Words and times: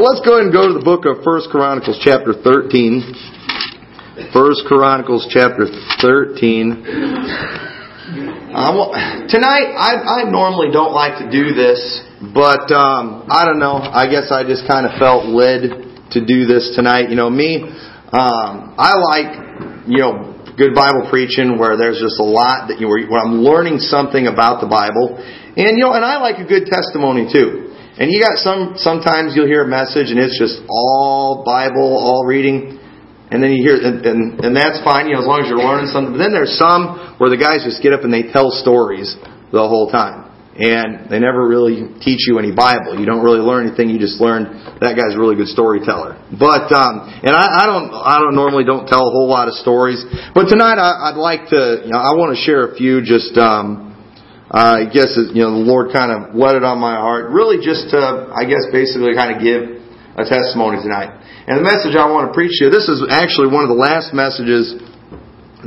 well, 0.00 0.16
let's 0.16 0.24
go 0.24 0.40
ahead 0.40 0.48
and 0.48 0.54
go 0.56 0.64
to 0.64 0.72
the 0.72 0.80
book 0.80 1.04
of 1.04 1.20
First 1.20 1.52
Chronicles 1.52 2.00
chapter 2.00 2.32
13. 2.32 4.32
First 4.32 4.64
Chronicles 4.64 5.28
chapter 5.28 5.68
13. 6.00 6.80
tonight, 9.28 9.68
I, 9.76 10.24
I 10.24 10.26
normally 10.32 10.72
don't 10.72 10.96
like 10.96 11.20
to 11.20 11.28
do 11.28 11.52
this, 11.52 11.84
but 12.32 12.72
um, 12.72 13.28
I 13.28 13.44
don't 13.44 13.60
know. 13.60 13.76
I 13.76 14.08
guess 14.08 14.32
I 14.32 14.40
just 14.40 14.64
kind 14.64 14.88
of 14.88 14.96
felt 14.96 15.28
led 15.28 15.68
to 16.16 16.24
do 16.24 16.48
this 16.48 16.72
tonight. 16.72 17.12
You 17.12 17.20
know, 17.20 17.28
me, 17.28 17.60
um, 17.60 18.72
I 18.80 18.96
like, 18.96 19.84
you 19.84 20.00
know, 20.00 20.32
good 20.56 20.72
Bible 20.72 21.12
preaching 21.12 21.60
where 21.60 21.76
there's 21.76 22.00
just 22.00 22.16
a 22.16 22.24
lot 22.24 22.72
that 22.72 22.80
you 22.80 22.88
where 22.88 23.20
I'm 23.20 23.44
learning 23.44 23.84
something 23.84 24.32
about 24.32 24.64
the 24.64 24.68
Bible, 24.72 25.20
and 25.20 25.76
you 25.76 25.84
know, 25.84 25.92
and 25.92 26.08
I 26.08 26.24
like 26.24 26.40
a 26.40 26.48
good 26.48 26.72
testimony 26.72 27.28
too. 27.28 27.69
And 28.00 28.08
you 28.08 28.16
got 28.16 28.40
some, 28.40 28.80
sometimes 28.80 29.36
you'll 29.36 29.46
hear 29.46 29.60
a 29.60 29.68
message 29.68 30.08
and 30.08 30.16
it's 30.16 30.40
just 30.40 30.64
all 30.72 31.44
Bible, 31.44 31.84
all 31.84 32.24
reading. 32.24 32.80
And 33.28 33.44
then 33.44 33.52
you 33.52 33.60
hear, 33.60 33.76
and, 33.76 34.00
and, 34.00 34.20
and 34.40 34.56
that's 34.56 34.80
fine, 34.80 35.06
you 35.06 35.12
know, 35.12 35.20
as 35.20 35.28
long 35.28 35.44
as 35.44 35.52
you're 35.52 35.60
learning 35.60 35.92
something. 35.92 36.16
But 36.16 36.18
then 36.24 36.32
there's 36.32 36.56
some 36.56 37.20
where 37.20 37.28
the 37.28 37.36
guys 37.36 37.60
just 37.60 37.84
get 37.84 37.92
up 37.92 38.00
and 38.00 38.08
they 38.08 38.32
tell 38.32 38.48
stories 38.56 39.20
the 39.52 39.60
whole 39.60 39.92
time. 39.92 40.32
And 40.56 41.12
they 41.12 41.20
never 41.20 41.44
really 41.44 41.92
teach 42.00 42.24
you 42.24 42.40
any 42.40 42.56
Bible. 42.56 42.96
You 42.96 43.04
don't 43.04 43.20
really 43.20 43.44
learn 43.44 43.68
anything. 43.68 43.92
You 43.92 44.00
just 44.00 44.16
learn 44.16 44.48
that 44.80 44.96
guy's 44.96 45.14
a 45.14 45.20
really 45.20 45.36
good 45.36 45.48
storyteller. 45.48 46.18
But 46.36 46.68
um, 46.74 47.06
and 47.22 47.32
I, 47.32 47.64
I 47.64 47.64
don't 47.64 47.88
I 47.94 48.18
don't 48.18 48.34
normally 48.34 48.66
don't 48.66 48.84
tell 48.84 49.08
a 49.08 49.12
whole 49.14 49.30
lot 49.30 49.48
of 49.48 49.54
stories. 49.54 50.04
But 50.34 50.50
tonight 50.50 50.76
I, 50.76 51.14
I'd 51.14 51.16
like 51.16 51.48
to 51.54 51.80
you 51.86 51.92
know 51.94 52.02
I 52.02 52.12
want 52.12 52.36
to 52.36 52.40
share 52.44 52.66
a 52.66 52.76
few 52.76 53.00
just 53.00 53.38
um, 53.38 53.89
uh, 54.50 54.82
I 54.82 54.90
guess 54.90 55.14
you 55.14 55.46
know 55.46 55.54
the 55.54 55.66
Lord 55.66 55.94
kind 55.94 56.10
of 56.10 56.34
let 56.34 56.58
it 56.58 56.66
on 56.66 56.82
my 56.82 56.98
heart, 56.98 57.30
really 57.30 57.62
just 57.62 57.94
to 57.94 58.34
I 58.34 58.42
guess 58.50 58.66
basically 58.74 59.14
kind 59.14 59.30
of 59.30 59.38
give 59.38 59.78
a 60.18 60.26
testimony 60.26 60.82
tonight. 60.82 61.14
And 61.46 61.62
the 61.62 61.62
message 61.62 61.94
I 61.94 62.10
want 62.10 62.30
to 62.30 62.32
preach 62.34 62.58
to 62.58 62.66
you, 62.66 62.70
this 62.70 62.90
is 62.90 63.06
actually 63.06 63.54
one 63.54 63.62
of 63.62 63.70
the 63.70 63.78
last 63.78 64.10
messages 64.10 64.74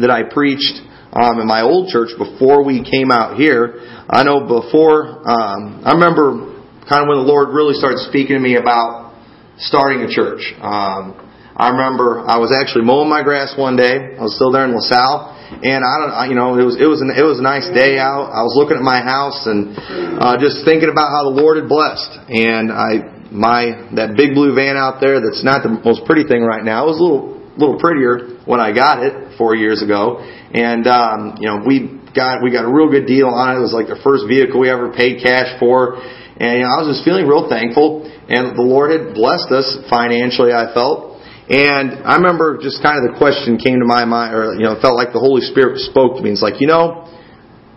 that 0.03 0.11
I 0.11 0.27
preached 0.27 0.83
um, 1.15 1.39
in 1.39 1.47
my 1.47 1.63
old 1.63 1.95
church 1.95 2.11
before 2.19 2.65
we 2.67 2.83
came 2.83 3.07
out 3.07 3.39
here. 3.39 3.79
I 4.09 4.27
know 4.27 4.43
before 4.43 5.23
um, 5.31 5.79
I 5.87 5.95
remember 5.95 6.59
kind 6.83 7.05
of 7.05 7.07
when 7.07 7.23
the 7.23 7.29
Lord 7.29 7.55
really 7.55 7.79
started 7.79 8.03
speaking 8.11 8.35
to 8.35 8.43
me 8.43 8.59
about 8.59 9.15
starting 9.63 10.03
a 10.03 10.11
church. 10.11 10.43
Um, 10.59 11.15
I 11.55 11.71
remember 11.71 12.25
I 12.25 12.35
was 12.41 12.51
actually 12.51 12.83
mowing 12.83 13.07
my 13.07 13.23
grass 13.23 13.55
one 13.55 13.77
day. 13.77 14.17
I 14.17 14.21
was 14.25 14.35
still 14.35 14.51
there 14.51 14.65
in 14.65 14.75
LaSalle 14.75 15.31
and 15.63 15.81
I 15.83 15.93
don't, 15.99 16.11
you 16.29 16.35
know, 16.35 16.59
it 16.59 16.65
was 16.65 16.75
it 16.79 16.87
was 16.87 17.01
an, 17.01 17.11
it 17.11 17.23
was 17.23 17.39
a 17.39 17.45
nice 17.45 17.67
day 17.71 17.99
out. 17.99 18.31
I 18.31 18.43
was 18.43 18.55
looking 18.55 18.77
at 18.77 18.83
my 18.83 19.03
house 19.03 19.45
and 19.45 19.75
uh, 20.19 20.35
just 20.39 20.63
thinking 20.65 20.89
about 20.89 21.11
how 21.11 21.27
the 21.29 21.35
Lord 21.35 21.59
had 21.59 21.67
blessed. 21.67 22.31
And 22.31 22.71
I 22.71 23.13
my 23.33 23.89
that 23.97 24.13
big 24.15 24.37
blue 24.37 24.53
van 24.53 24.77
out 24.77 25.01
there 25.01 25.17
that's 25.19 25.41
not 25.41 25.65
the 25.65 25.73
most 25.81 26.05
pretty 26.05 26.23
thing 26.23 26.45
right 26.45 26.63
now. 26.63 26.85
It 26.85 26.89
was 26.95 26.99
a 26.99 27.03
little 27.03 27.33
little 27.57 27.77
prettier 27.77 28.41
when 28.45 28.59
I 28.59 28.73
got 28.73 29.03
it 29.05 29.37
four 29.37 29.55
years 29.55 29.81
ago. 29.81 30.21
And 30.21 30.85
um, 30.87 31.37
you 31.41 31.49
know, 31.49 31.61
we 31.65 32.01
got 32.13 32.41
we 32.41 32.51
got 32.51 32.65
a 32.65 32.71
real 32.71 32.89
good 32.89 33.05
deal 33.05 33.29
on 33.29 33.55
it. 33.55 33.59
It 33.59 33.65
was 33.65 33.73
like 33.73 33.89
the 33.89 33.99
first 34.01 34.29
vehicle 34.29 34.61
we 34.61 34.69
ever 34.69 34.93
paid 34.93 35.21
cash 35.21 35.57
for. 35.59 35.97
And 35.97 36.61
you 36.61 36.63
know, 36.65 36.71
I 36.73 36.77
was 36.81 36.97
just 36.97 37.05
feeling 37.05 37.25
real 37.25 37.49
thankful. 37.49 38.05
And 38.05 38.57
the 38.57 38.65
Lord 38.65 38.93
had 38.93 39.13
blessed 39.13 39.49
us 39.53 39.67
financially. 39.89 40.53
I 40.53 40.73
felt. 40.73 41.12
And 41.49 42.07
I 42.07 42.15
remember 42.15 42.57
just 42.61 42.81
kind 42.81 43.03
of 43.03 43.11
the 43.11 43.17
question 43.17 43.57
came 43.57 43.79
to 43.79 43.85
my 43.85 44.05
mind, 44.05 44.33
or 44.33 44.53
you 44.55 44.63
know, 44.63 44.79
felt 44.79 44.95
like 44.95 45.11
the 45.11 45.19
Holy 45.19 45.41
Spirit 45.41 45.79
spoke 45.79 46.15
to 46.15 46.21
me. 46.23 46.31
It's 46.31 46.41
like, 46.41 46.61
you 46.61 46.67
know, 46.67 47.11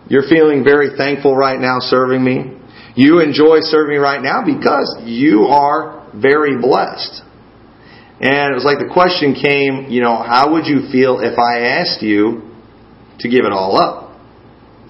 you're 0.07 0.27
feeling 0.29 0.63
very 0.63 0.95
thankful 0.95 1.35
right 1.35 1.59
now 1.59 1.77
serving 1.79 2.23
me. 2.23 2.55
You 2.95 3.19
enjoy 3.19 3.59
serving 3.61 3.91
me 3.91 3.99
right 3.99 4.23
now 4.23 4.41
because 4.45 5.03
you 5.03 5.51
are 5.51 6.07
very 6.15 6.59
blessed. 6.61 7.21
And 8.19 8.51
it 8.51 8.55
was 8.55 8.65
like 8.65 8.79
the 8.79 8.89
question 8.91 9.35
came, 9.35 9.91
you 9.91 10.01
know, 10.01 10.15
how 10.15 10.53
would 10.53 10.65
you 10.65 10.89
feel 10.89 11.19
if 11.19 11.37
I 11.37 11.77
asked 11.77 12.01
you 12.01 12.49
to 13.19 13.29
give 13.29 13.45
it 13.45 13.51
all 13.51 13.77
up? 13.77 14.06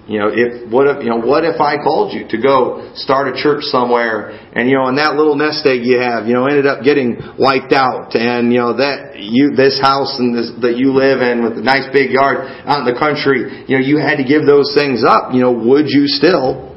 You 0.08 0.24
know, 0.24 0.32
if 0.32 0.72
what 0.72 0.88
if 0.88 1.04
you 1.04 1.12
know 1.12 1.20
what 1.20 1.44
if 1.44 1.60
I 1.60 1.76
called 1.84 2.16
you 2.16 2.24
to 2.32 2.40
go 2.40 2.96
start 2.96 3.28
a 3.28 3.36
church 3.36 3.68
somewhere, 3.68 4.32
and 4.56 4.72
you 4.72 4.80
know, 4.80 4.88
and 4.88 4.96
that 5.04 5.20
little 5.20 5.36
nest 5.36 5.68
egg 5.68 5.84
you 5.84 6.00
have, 6.00 6.32
you 6.32 6.34
know, 6.34 6.48
ended 6.48 6.64
up 6.64 6.80
getting 6.80 7.20
wiped 7.36 7.76
out, 7.76 8.16
and 8.16 8.48
you 8.48 8.64
know 8.64 8.80
that 8.80 9.20
you 9.20 9.52
this 9.52 9.76
house 9.84 10.16
and 10.16 10.32
this 10.32 10.56
that 10.64 10.80
you 10.80 10.96
live 10.96 11.20
in 11.20 11.44
with 11.44 11.60
a 11.60 11.62
nice 11.62 11.92
big 11.92 12.16
yard 12.16 12.48
out 12.64 12.88
in 12.88 12.88
the 12.88 12.96
country, 12.96 13.68
you 13.68 13.76
know, 13.76 13.84
you 13.84 14.00
had 14.00 14.16
to 14.16 14.24
give 14.24 14.48
those 14.48 14.72
things 14.72 15.04
up. 15.04 15.36
You 15.36 15.44
know, 15.44 15.52
would 15.52 15.92
you 15.92 16.08
still 16.08 16.72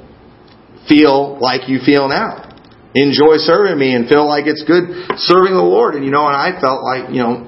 feel 0.90 1.38
like 1.38 1.70
you 1.70 1.78
feel 1.78 2.10
now? 2.10 2.50
Enjoy 2.98 3.38
serving 3.38 3.78
me 3.78 3.94
and 3.94 4.10
feel 4.10 4.26
like 4.26 4.50
it's 4.50 4.66
good 4.66 4.90
serving 5.22 5.54
the 5.54 5.62
Lord, 5.62 5.94
and 5.94 6.02
you 6.02 6.10
know, 6.10 6.26
and 6.26 6.34
I 6.34 6.58
felt 6.58 6.82
like 6.82 7.14
you 7.14 7.22
know, 7.22 7.46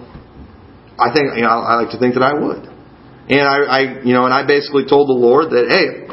I 0.94 1.10
think 1.10 1.34
you 1.34 1.43
know, 1.43 1.50
I 1.50 1.82
like 1.82 1.91
to 1.91 1.99
think 1.99 2.14
that 2.14 2.22
I 2.22 2.38
would. 2.38 2.72
And 3.28 3.41
I, 3.41 3.56
I, 3.62 3.81
you 4.03 4.15
know, 4.15 4.25
and 4.25 4.34
I 4.34 4.47
basically 4.47 4.84
told 4.88 5.09
the 5.09 5.19
Lord 5.19 5.50
that, 5.50 5.71
hey, 5.71 6.10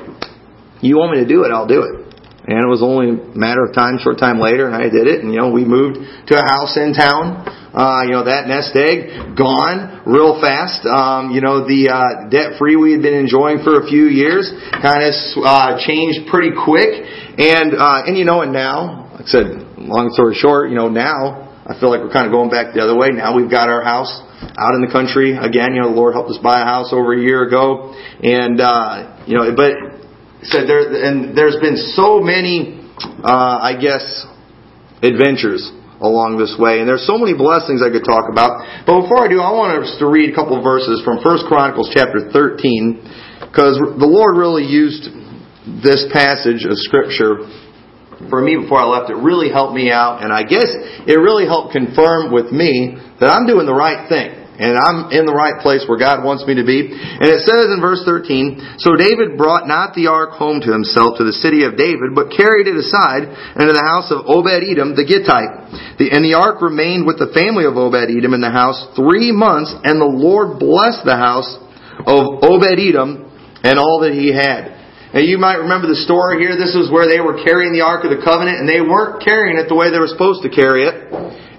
you 0.81 0.97
want 0.97 1.17
me 1.17 1.23
to 1.23 1.27
do 1.27 1.43
it, 1.43 1.51
I'll 1.51 1.67
do 1.67 1.81
it. 1.81 2.09
And 2.49 2.57
it 2.57 2.69
was 2.69 2.81
only 2.81 3.13
a 3.13 3.37
matter 3.37 3.61
of 3.61 3.75
time, 3.75 4.01
short 4.01 4.17
time 4.17 4.39
later, 4.41 4.65
and 4.65 4.73
I 4.73 4.89
did 4.89 5.05
it. 5.05 5.21
And 5.21 5.29
you 5.29 5.37
know, 5.37 5.51
we 5.51 5.65
moved 5.65 6.01
to 6.01 6.33
a 6.33 6.45
house 6.49 6.77
in 6.77 6.97
town. 6.97 7.45
Uh, 7.69 8.01
you 8.09 8.17
know, 8.17 8.25
that 8.25 8.49
nest 8.49 8.73
egg 8.73 9.37
gone 9.37 10.01
real 10.09 10.41
fast. 10.41 10.81
Um, 10.81 11.29
you 11.29 11.45
know, 11.45 11.69
the 11.69 11.93
uh, 11.93 12.25
debt 12.33 12.57
free 12.57 12.73
we 12.73 12.97
had 12.97 13.05
been 13.05 13.13
enjoying 13.13 13.61
for 13.61 13.77
a 13.77 13.85
few 13.85 14.09
years 14.09 14.49
kind 14.81 15.05
of 15.05 15.13
uh, 15.45 15.77
changed 15.77 16.25
pretty 16.33 16.49
quick. 16.57 17.05
And 17.37 17.77
uh, 17.77 18.09
and 18.09 18.17
you 18.17 18.25
know, 18.25 18.41
and 18.41 18.49
now, 18.49 19.13
like 19.13 19.29
I 19.29 19.29
said, 19.29 19.45
long 19.77 20.09
story 20.09 20.33
short, 20.33 20.73
you 20.73 20.75
know, 20.75 20.89
now 20.89 21.48
I 21.69 21.77
feel 21.77 21.93
like 21.93 22.01
we're 22.01 22.09
kind 22.09 22.25
of 22.25 22.33
going 22.33 22.49
back 22.49 22.73
the 22.73 22.81
other 22.81 22.97
way. 22.97 23.13
Now 23.13 23.37
we've 23.37 23.51
got 23.51 23.69
our 23.69 23.85
house 23.85 24.09
out 24.57 24.73
in 24.73 24.81
the 24.81 24.89
country 24.89 25.37
again. 25.37 25.77
You 25.77 25.85
know, 25.85 25.93
the 25.93 25.99
Lord 26.01 26.17
helped 26.17 26.33
us 26.33 26.41
buy 26.41 26.57
a 26.61 26.65
house 26.65 26.89
over 26.89 27.13
a 27.13 27.21
year 27.21 27.45
ago, 27.45 27.93
and 28.25 28.57
uh, 28.57 29.21
you 29.29 29.37
know, 29.37 29.53
but 29.53 29.77
said 30.49 30.65
there 30.65 30.81
and 30.89 31.37
there's 31.37 31.61
been 31.61 31.77
so 31.93 32.25
many, 32.25 32.81
uh, 33.21 33.61
I 33.61 33.77
guess, 33.77 34.01
adventures 35.05 35.61
along 36.01 36.41
this 36.41 36.57
way, 36.57 36.81
and 36.81 36.89
there's 36.89 37.05
so 37.05 37.21
many 37.21 37.37
blessings 37.37 37.85
I 37.85 37.93
could 37.93 38.07
talk 38.07 38.25
about. 38.33 38.65
But 38.89 39.05
before 39.05 39.21
I 39.21 39.29
do, 39.29 39.37
I 39.37 39.53
want 39.53 39.77
us 39.83 39.93
to 40.01 40.09
read 40.09 40.33
a 40.33 40.35
couple 40.35 40.57
of 40.57 40.65
verses 40.65 41.05
from 41.05 41.21
First 41.21 41.45
Chronicles 41.45 41.93
chapter 41.93 42.33
13, 42.33 43.45
because 43.45 43.77
the 43.77 44.09
Lord 44.09 44.41
really 44.41 44.65
used 44.65 45.05
this 45.85 46.09
passage 46.09 46.65
of 46.65 46.81
Scripture 46.81 47.45
for 48.27 48.43
me 48.43 48.59
before 48.59 48.83
I 48.83 48.87
left. 48.91 49.07
It 49.07 49.15
really 49.15 49.47
helped 49.47 49.71
me 49.71 49.87
out, 49.87 50.19
and 50.19 50.33
I 50.33 50.43
guess 50.43 50.67
it 50.67 51.15
really 51.15 51.47
helped 51.47 51.71
confirm 51.71 52.35
with 52.35 52.51
me 52.51 52.99
that 53.23 53.31
I'm 53.31 53.47
doing 53.47 53.63
the 53.63 53.75
right 53.75 54.11
thing. 54.11 54.39
And 54.59 54.75
I'm 54.75 55.07
in 55.15 55.23
the 55.23 55.31
right 55.31 55.63
place 55.63 55.87
where 55.87 55.95
God 55.95 56.19
wants 56.19 56.43
me 56.43 56.59
to 56.59 56.67
be. 56.67 56.91
And 56.91 57.27
it 57.31 57.47
says 57.47 57.71
in 57.71 57.79
verse 57.79 58.03
13, 58.03 58.83
So 58.83 58.91
David 58.99 59.39
brought 59.39 59.71
not 59.71 59.95
the 59.95 60.11
ark 60.11 60.35
home 60.35 60.59
to 60.59 60.75
himself 60.75 61.15
to 61.15 61.23
the 61.23 61.31
city 61.31 61.63
of 61.63 61.79
David, 61.79 62.11
but 62.11 62.35
carried 62.35 62.67
it 62.67 62.75
aside 62.75 63.23
into 63.55 63.71
the 63.71 63.87
house 63.87 64.11
of 64.11 64.27
Obed-Edom 64.27 64.99
the 64.99 65.07
Gittite. 65.07 66.11
And 66.11 66.27
the 66.27 66.35
ark 66.35 66.59
remained 66.59 67.07
with 67.07 67.23
the 67.23 67.31
family 67.31 67.63
of 67.63 67.79
Obed-Edom 67.79 68.35
in 68.35 68.43
the 68.43 68.51
house 68.51 68.83
three 68.99 69.31
months, 69.31 69.71
and 69.87 69.95
the 69.95 70.11
Lord 70.11 70.59
blessed 70.59 71.07
the 71.07 71.15
house 71.15 71.55
of 72.03 72.43
Obed-Edom 72.43 73.31
and 73.63 73.79
all 73.79 74.03
that 74.03 74.11
he 74.11 74.35
had. 74.35 74.78
And 75.09 75.25
you 75.25 75.41
might 75.41 75.57
remember 75.57 75.89
the 75.89 75.97
story 76.05 76.37
here. 76.37 76.53
This 76.53 76.77
is 76.77 76.93
where 76.93 77.09
they 77.09 77.17
were 77.17 77.41
carrying 77.41 77.73
the 77.73 77.81
Ark 77.81 78.05
of 78.05 78.13
the 78.13 78.21
Covenant, 78.21 78.61
and 78.61 78.69
they 78.69 78.81
weren't 78.81 79.25
carrying 79.25 79.57
it 79.57 79.65
the 79.65 79.73
way 79.73 79.89
they 79.89 79.97
were 79.97 80.11
supposed 80.11 80.45
to 80.45 80.51
carry 80.53 80.85
it. 80.85 80.95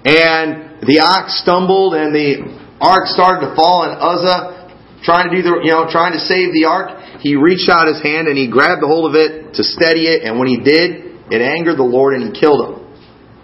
And 0.07 0.71
the 0.81 0.97
ox 0.97 1.37
stumbled 1.45 1.93
and 1.93 2.09
the 2.09 2.41
ark 2.81 3.05
started 3.13 3.45
to 3.45 3.53
fall 3.53 3.85
and 3.85 3.93
Uzzah 4.01 5.05
trying 5.05 5.29
to 5.29 5.33
do 5.37 5.41
the 5.45 5.53
you 5.61 5.69
know 5.69 5.85
trying 5.85 6.17
to 6.17 6.23
save 6.25 6.49
the 6.57 6.65
ark 6.65 7.21
he 7.21 7.37
reached 7.37 7.69
out 7.69 7.85
his 7.85 8.01
hand 8.01 8.25
and 8.25 8.33
he 8.33 8.49
grabbed 8.49 8.81
a 8.81 8.89
hold 8.89 9.05
of 9.05 9.13
it 9.13 9.53
to 9.53 9.61
steady 9.61 10.09
it 10.09 10.25
and 10.25 10.41
when 10.41 10.49
he 10.49 10.57
did 10.57 11.21
it 11.29 11.41
angered 11.41 11.77
the 11.77 11.85
Lord 11.85 12.17
and 12.17 12.25
he 12.25 12.31
killed 12.33 12.65
him 12.65 12.73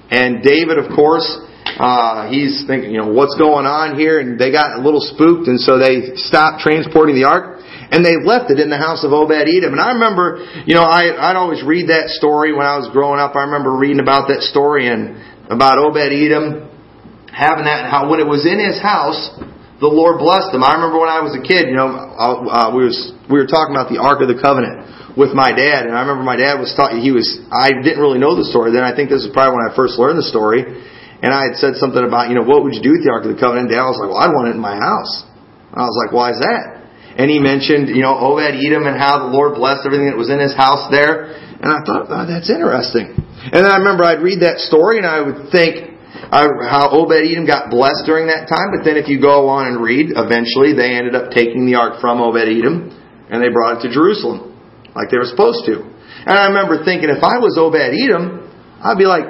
and 0.10 0.42
David 0.42 0.82
of 0.82 0.90
course 0.98 1.30
uh, 1.78 2.26
he's 2.34 2.66
thinking 2.66 2.90
you 2.90 2.98
know 2.98 3.14
what's 3.14 3.38
going 3.38 3.70
on 3.70 3.94
here 3.94 4.18
and 4.18 4.42
they 4.42 4.50
got 4.50 4.74
a 4.74 4.82
little 4.82 5.02
spooked 5.02 5.46
and 5.46 5.62
so 5.62 5.78
they 5.78 6.18
stopped 6.18 6.66
transporting 6.66 7.14
the 7.14 7.30
ark 7.30 7.62
and 7.92 8.04
they 8.04 8.20
left 8.20 8.52
it 8.52 8.60
in 8.60 8.70
the 8.70 8.78
house 8.78 9.04
of 9.04 9.16
Obed 9.16 9.32
Edom. 9.32 9.72
And 9.72 9.82
I 9.82 9.96
remember, 9.96 10.44
you 10.68 10.76
know, 10.76 10.84
I, 10.84 11.08
I'd 11.12 11.40
always 11.40 11.64
read 11.64 11.88
that 11.88 12.10
story 12.10 12.52
when 12.52 12.66
I 12.66 12.76
was 12.76 12.92
growing 12.92 13.20
up. 13.20 13.36
I 13.36 13.48
remember 13.48 13.76
reading 13.76 14.04
about 14.04 14.28
that 14.28 14.44
story 14.44 14.92
and 14.92 15.16
about 15.48 15.80
Obed 15.80 16.12
Edom 16.12 16.68
having 17.38 17.70
that, 17.70 17.86
how 17.86 18.10
when 18.10 18.18
it 18.18 18.26
was 18.26 18.50
in 18.50 18.58
his 18.58 18.82
house, 18.82 19.38
the 19.78 19.86
Lord 19.86 20.18
blessed 20.18 20.58
him. 20.58 20.66
I 20.66 20.74
remember 20.74 20.98
when 20.98 21.14
I 21.14 21.22
was 21.22 21.38
a 21.38 21.44
kid, 21.46 21.70
you 21.70 21.78
know, 21.78 21.94
uh, 21.94 22.74
we 22.74 22.82
was 22.82 22.98
we 23.30 23.38
were 23.38 23.46
talking 23.46 23.78
about 23.78 23.94
the 23.94 24.02
Ark 24.02 24.26
of 24.26 24.28
the 24.28 24.42
Covenant 24.42 25.14
with 25.14 25.38
my 25.38 25.54
dad, 25.54 25.86
and 25.86 25.94
I 25.94 26.02
remember 26.02 26.26
my 26.26 26.38
dad 26.38 26.58
was 26.58 26.74
talking. 26.74 26.98
He 26.98 27.14
was 27.14 27.30
I 27.54 27.70
didn't 27.78 28.02
really 28.02 28.18
know 28.18 28.34
the 28.34 28.50
story 28.50 28.74
then. 28.74 28.82
I 28.82 28.98
think 28.98 29.14
this 29.14 29.22
is 29.22 29.30
probably 29.30 29.62
when 29.62 29.70
I 29.70 29.78
first 29.78 30.02
learned 30.02 30.18
the 30.18 30.26
story, 30.26 30.66
and 30.66 31.30
I 31.30 31.54
had 31.54 31.62
said 31.62 31.78
something 31.78 32.02
about 32.02 32.34
you 32.34 32.36
know 32.36 32.42
what 32.42 32.66
would 32.66 32.74
you 32.74 32.82
do 32.82 32.98
with 32.98 33.06
the 33.06 33.14
Ark 33.14 33.22
of 33.22 33.30
the 33.30 33.38
Covenant? 33.38 33.70
And 33.70 33.78
dad 33.78 33.86
was 33.86 34.02
like, 34.02 34.10
well, 34.10 34.18
I'd 34.18 34.34
want 34.34 34.50
it 34.50 34.58
in 34.58 34.64
my 34.64 34.82
house. 34.82 35.22
And 35.70 35.78
I 35.78 35.86
was 35.86 35.98
like, 36.02 36.10
why 36.10 36.34
is 36.34 36.42
that? 36.42 36.87
And 37.18 37.30
he 37.30 37.42
mentioned 37.42 37.90
you 37.90 38.06
know 38.06 38.14
oh, 38.14 38.38
Obed 38.38 38.56
Edom 38.56 38.86
and 38.86 38.96
how 38.98 39.26
the 39.26 39.34
Lord 39.34 39.58
blessed 39.58 39.86
everything 39.86 40.08
that 40.08 40.18
was 40.18 40.30
in 40.30 40.40
his 40.40 40.54
house 40.54 40.88
there, 40.94 41.34
and 41.34 41.68
I 41.74 41.82
thought 41.82 42.08
oh, 42.14 42.26
that's 42.30 42.50
interesting. 42.50 43.18
And 43.18 43.66
then 43.66 43.70
I 43.70 43.78
remember 43.82 44.06
I'd 44.06 44.22
read 44.22 44.42
that 44.42 44.60
story 44.60 44.98
and 44.98 45.06
I 45.06 45.22
would 45.22 45.52
think, 45.54 45.98
how 46.30 46.90
Obed 46.92 47.14
Edom 47.14 47.46
got 47.46 47.70
blessed 47.70 48.04
during 48.06 48.28
that 48.28 48.50
time. 48.50 48.74
But 48.76 48.84
then 48.84 48.98
if 48.98 49.08
you 49.08 49.22
go 49.22 49.48
on 49.48 49.68
and 49.68 49.80
read, 49.80 50.12
eventually 50.16 50.74
they 50.74 50.98
ended 50.98 51.16
up 51.16 51.32
taking 51.32 51.66
the 51.66 51.76
ark 51.76 52.02
from 52.02 52.20
Obed 52.20 52.44
Edom 52.44 52.92
and 53.30 53.42
they 53.42 53.50
brought 53.50 53.80
it 53.80 53.88
to 53.88 53.94
Jerusalem 53.94 54.58
like 54.96 55.14
they 55.14 55.18
were 55.18 55.30
supposed 55.30 55.66
to. 55.70 55.86
And 56.26 56.36
I 56.36 56.50
remember 56.50 56.84
thinking, 56.84 57.10
if 57.10 57.24
I 57.24 57.38
was 57.40 57.56
Obed 57.56 57.78
Edom, 57.78 58.50
I'd 58.82 58.98
be 58.98 59.06
like, 59.06 59.30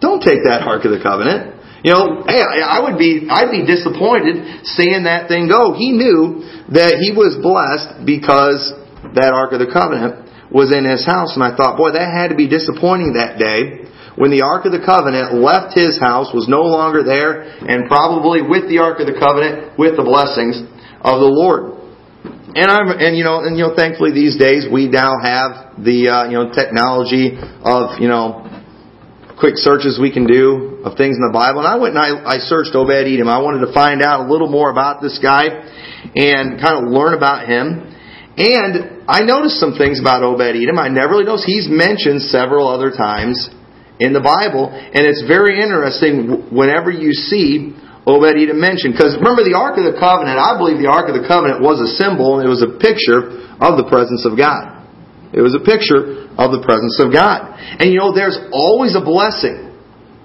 don't 0.00 0.22
take 0.22 0.44
that 0.46 0.62
ark 0.64 0.84
of 0.84 0.92
the 0.92 1.02
covenant. 1.02 1.55
You 1.84 1.92
know, 1.92 2.24
hey, 2.26 2.40
I 2.40 2.80
would 2.84 2.98
be, 2.98 3.28
I'd 3.28 3.52
be 3.52 3.66
disappointed 3.66 4.64
seeing 4.64 5.04
that 5.04 5.28
thing 5.28 5.48
go. 5.48 5.76
He 5.76 5.92
knew 5.92 6.42
that 6.72 6.98
he 6.98 7.12
was 7.12 7.36
blessed 7.38 8.06
because 8.06 8.72
that 9.14 9.32
ark 9.32 9.52
of 9.52 9.60
the 9.60 9.70
covenant 9.70 10.26
was 10.50 10.72
in 10.72 10.86
his 10.86 11.04
house, 11.04 11.34
and 11.34 11.42
I 11.42 11.54
thought, 11.54 11.76
boy, 11.76 11.92
that 11.92 12.08
had 12.10 12.28
to 12.30 12.38
be 12.38 12.48
disappointing 12.48 13.14
that 13.14 13.38
day 13.38 13.86
when 14.16 14.32
the 14.32 14.42
Ark 14.42 14.64
of 14.64 14.72
the 14.72 14.80
Covenant 14.80 15.36
left 15.36 15.76
his 15.76 16.00
house, 16.00 16.32
was 16.32 16.48
no 16.48 16.64
longer 16.64 17.04
there, 17.04 17.44
and 17.68 17.84
probably 17.86 18.40
with 18.40 18.64
the 18.68 18.80
Ark 18.80 18.98
of 18.98 19.06
the 19.06 19.16
Covenant, 19.16 19.78
with 19.78 19.96
the 19.96 20.02
blessings 20.02 20.56
of 21.04 21.20
the 21.20 21.28
Lord. 21.28 21.76
And 22.56 22.72
I'm, 22.72 22.88
and 22.88 23.12
you 23.12 23.22
know, 23.22 23.44
and 23.44 23.60
you 23.60 23.68
know, 23.68 23.76
thankfully 23.76 24.16
these 24.16 24.40
days 24.40 24.64
we 24.64 24.88
now 24.88 25.20
have 25.20 25.76
the 25.76 26.08
uh, 26.08 26.24
you 26.32 26.40
know 26.40 26.48
technology 26.48 27.36
of 27.36 28.00
you 28.00 28.08
know 28.08 28.48
quick 29.38 29.60
searches 29.60 30.00
we 30.00 30.12
can 30.12 30.24
do 30.24 30.80
of 30.84 30.96
things 30.96 31.16
in 31.16 31.24
the 31.24 31.32
Bible. 31.32 31.60
And 31.60 31.68
I 31.68 31.76
went 31.76 31.96
and 31.96 32.00
I, 32.00 32.36
I 32.36 32.38
searched 32.40 32.72
Obed 32.72 32.92
Edom. 32.92 33.28
I 33.28 33.38
wanted 33.44 33.68
to 33.68 33.72
find 33.72 34.00
out 34.00 34.24
a 34.24 34.32
little 34.32 34.48
more 34.48 34.72
about 34.72 35.04
this 35.04 35.20
guy 35.20 35.52
and 36.16 36.56
kind 36.56 36.80
of 36.80 36.88
learn 36.88 37.12
about 37.12 37.44
him. 37.44 37.92
And 38.36 39.04
I 39.08 39.24
noticed 39.24 39.60
some 39.60 39.76
things 39.76 40.00
about 40.00 40.24
Obed 40.24 40.56
Edom. 40.56 40.80
I 40.80 40.88
never 40.88 41.16
really 41.16 41.28
noticed. 41.28 41.48
He's 41.48 41.68
mentioned 41.68 42.24
several 42.28 42.68
other 42.68 42.92
times 42.92 43.48
in 43.96 44.12
the 44.12 44.20
Bible, 44.20 44.68
and 44.68 45.08
it's 45.08 45.24
very 45.24 45.56
interesting 45.56 46.52
whenever 46.52 46.92
you 46.92 47.16
see 47.16 47.72
Obed 48.04 48.36
Edom 48.36 48.60
mentioned. 48.60 48.92
Because 48.92 49.16
remember, 49.16 49.40
the 49.40 49.56
Ark 49.56 49.80
of 49.80 49.88
the 49.88 49.96
Covenant, 49.96 50.36
I 50.36 50.56
believe 50.60 50.76
the 50.76 50.92
Ark 50.92 51.08
of 51.08 51.16
the 51.16 51.24
Covenant 51.24 51.64
was 51.64 51.80
a 51.80 51.96
symbol, 51.96 52.36
and 52.36 52.44
it 52.44 52.52
was 52.52 52.60
a 52.60 52.76
picture 52.76 53.40
of 53.56 53.80
the 53.80 53.88
presence 53.88 54.28
of 54.28 54.36
God. 54.36 54.75
It 55.32 55.42
was 55.42 55.54
a 55.54 55.62
picture 55.62 56.30
of 56.38 56.54
the 56.54 56.62
presence 56.62 57.00
of 57.02 57.10
God. 57.10 57.56
And 57.58 57.90
you 57.90 57.98
know, 57.98 58.14
there's 58.14 58.38
always 58.52 58.94
a 58.94 59.02
blessing 59.02 59.74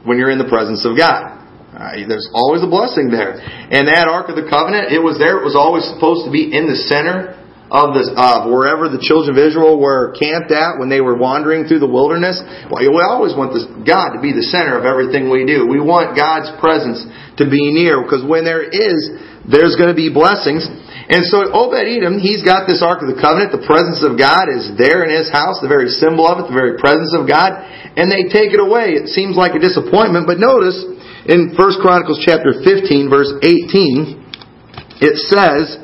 when 0.03 0.17
you're 0.17 0.33
in 0.33 0.41
the 0.41 0.49
presence 0.49 0.85
of 0.85 0.97
God. 0.97 1.39
Right, 1.71 2.03
there's 2.03 2.27
always 2.35 2.61
a 2.61 2.69
blessing 2.69 3.09
there. 3.09 3.39
And 3.39 3.87
that 3.87 4.05
Ark 4.05 4.27
of 4.27 4.35
the 4.35 4.45
Covenant, 4.45 4.91
it 4.91 4.99
was 4.99 5.17
there. 5.17 5.39
It 5.39 5.45
was 5.47 5.55
always 5.55 5.87
supposed 5.87 6.27
to 6.27 6.31
be 6.31 6.51
in 6.51 6.67
the 6.67 6.75
center 6.75 7.41
of 7.71 7.95
the 7.95 8.03
of 8.19 8.51
wherever 8.51 8.91
the 8.91 8.99
children 8.99 9.31
of 9.31 9.39
Israel 9.39 9.79
were 9.79 10.11
camped 10.19 10.51
at 10.51 10.75
when 10.75 10.91
they 10.91 10.99
were 10.99 11.15
wandering 11.15 11.63
through 11.71 11.79
the 11.79 11.87
wilderness. 11.87 12.35
Well, 12.67 12.83
we 12.83 12.99
always 12.99 13.31
want 13.31 13.55
this, 13.55 13.63
God 13.87 14.11
to 14.11 14.19
be 14.19 14.35
the 14.35 14.43
center 14.43 14.75
of 14.75 14.83
everything 14.83 15.31
we 15.31 15.47
do. 15.47 15.63
We 15.63 15.79
want 15.79 16.11
God's 16.11 16.51
presence 16.59 16.99
to 17.39 17.47
be 17.47 17.71
near 17.71 18.03
because 18.03 18.27
when 18.27 18.43
there 18.43 18.59
is, 18.59 18.99
there's 19.47 19.79
going 19.79 19.87
to 19.87 19.95
be 19.95 20.11
blessings. 20.11 20.67
And 21.11 21.27
so 21.27 21.43
Obed 21.51 21.75
Edom, 21.75 22.23
he's 22.23 22.39
got 22.39 22.71
this 22.71 22.79
Ark 22.79 23.03
of 23.03 23.11
the 23.11 23.19
Covenant. 23.19 23.51
The 23.51 23.67
presence 23.67 23.99
of 23.99 24.15
God 24.15 24.47
is 24.47 24.71
there 24.79 25.03
in 25.03 25.11
his 25.11 25.27
house, 25.27 25.59
the 25.59 25.67
very 25.67 25.91
symbol 25.91 26.23
of 26.23 26.39
it, 26.39 26.47
the 26.47 26.55
very 26.55 26.79
presence 26.79 27.11
of 27.11 27.27
God. 27.27 27.59
And 27.99 28.07
they 28.07 28.31
take 28.31 28.55
it 28.55 28.63
away. 28.63 28.95
It 28.95 29.11
seems 29.11 29.35
like 29.35 29.51
a 29.51 29.59
disappointment, 29.59 30.23
but 30.23 30.39
notice 30.39 30.79
in 31.27 31.51
1 31.51 31.83
Chronicles 31.83 32.23
chapter 32.23 32.55
15 32.63 33.11
verse 33.11 33.27
18, 33.43 35.03
it 35.03 35.19
says, 35.27 35.83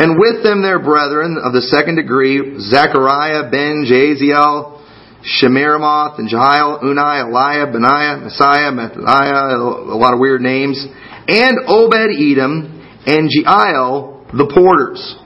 and 0.00 0.16
with 0.16 0.40
them 0.40 0.64
their 0.64 0.80
brethren 0.80 1.36
of 1.36 1.52
the 1.52 1.68
second 1.68 2.00
degree, 2.00 2.56
Zechariah 2.56 3.50
ben 3.50 3.84
Jaziel, 3.84 4.80
Shemiramoth, 5.28 6.16
and 6.16 6.28
Jehiel, 6.30 6.80
Unai, 6.80 7.26
Eliah, 7.26 7.68
Benaiah, 7.68 8.16
Messiah, 8.24 8.72
Matthiah, 8.72 9.60
a 9.60 9.98
lot 9.98 10.14
of 10.14 10.20
weird 10.20 10.40
names, 10.40 10.80
and 11.26 11.58
Obed 11.66 12.16
Edom, 12.16 12.78
and 13.04 13.28
Jeiel, 13.28 14.17
the 14.32 14.46
porters. 14.48 15.16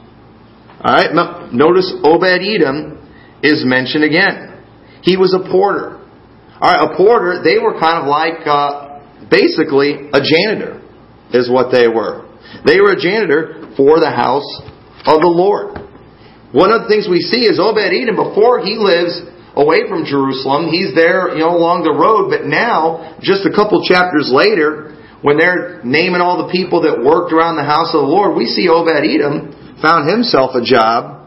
Alright, 0.83 1.15
notice 1.55 1.93
Obed 2.03 2.43
Edom 2.43 2.99
is 3.43 3.63
mentioned 3.65 4.05
again. 4.05 4.63
He 5.03 5.17
was 5.17 5.35
a 5.35 5.43
porter. 5.51 5.99
Alright, 6.59 6.83
a 6.83 6.97
porter, 6.97 7.43
they 7.43 7.59
were 7.59 7.79
kind 7.79 8.03
of 8.03 8.07
like, 8.07 8.47
uh, 8.47 9.03
basically, 9.31 10.11
a 10.15 10.23
janitor, 10.23 10.83
is 11.35 11.51
what 11.51 11.71
they 11.75 11.87
were. 11.87 12.27
They 12.67 12.79
were 12.79 12.95
a 12.95 13.01
janitor 13.01 13.75
for 13.77 13.99
the 13.99 14.11
house 14.11 14.47
of 15.07 15.19
the 15.23 15.31
Lord. 15.31 15.79
One 16.55 16.71
of 16.71 16.85
the 16.85 16.89
things 16.89 17.09
we 17.11 17.25
see 17.25 17.49
is 17.49 17.59
Obed 17.59 17.83
Edom, 17.83 18.15
before 18.15 18.61
he 18.61 18.79
lives 18.79 19.23
away 19.57 19.89
from 19.89 20.05
Jerusalem, 20.05 20.71
he's 20.71 20.95
there, 20.95 21.35
you 21.35 21.43
know, 21.43 21.57
along 21.57 21.83
the 21.83 21.95
road, 21.95 22.31
but 22.31 22.47
now, 22.47 23.19
just 23.23 23.43
a 23.47 23.51
couple 23.51 23.83
chapters 23.83 24.31
later, 24.31 24.95
when 25.23 25.39
they're 25.39 25.81
naming 25.85 26.21
all 26.21 26.47
the 26.47 26.51
people 26.51 26.83
that 26.83 26.99
worked 26.99 27.33
around 27.33 27.55
the 27.55 27.67
house 27.67 27.95
of 27.95 28.03
the 28.03 28.11
Lord, 28.11 28.37
we 28.37 28.47
see 28.47 28.69
Obed 28.69 28.91
Edom 28.91 29.79
found 29.81 30.11
himself 30.11 30.55
a 30.59 30.63
job 30.63 31.27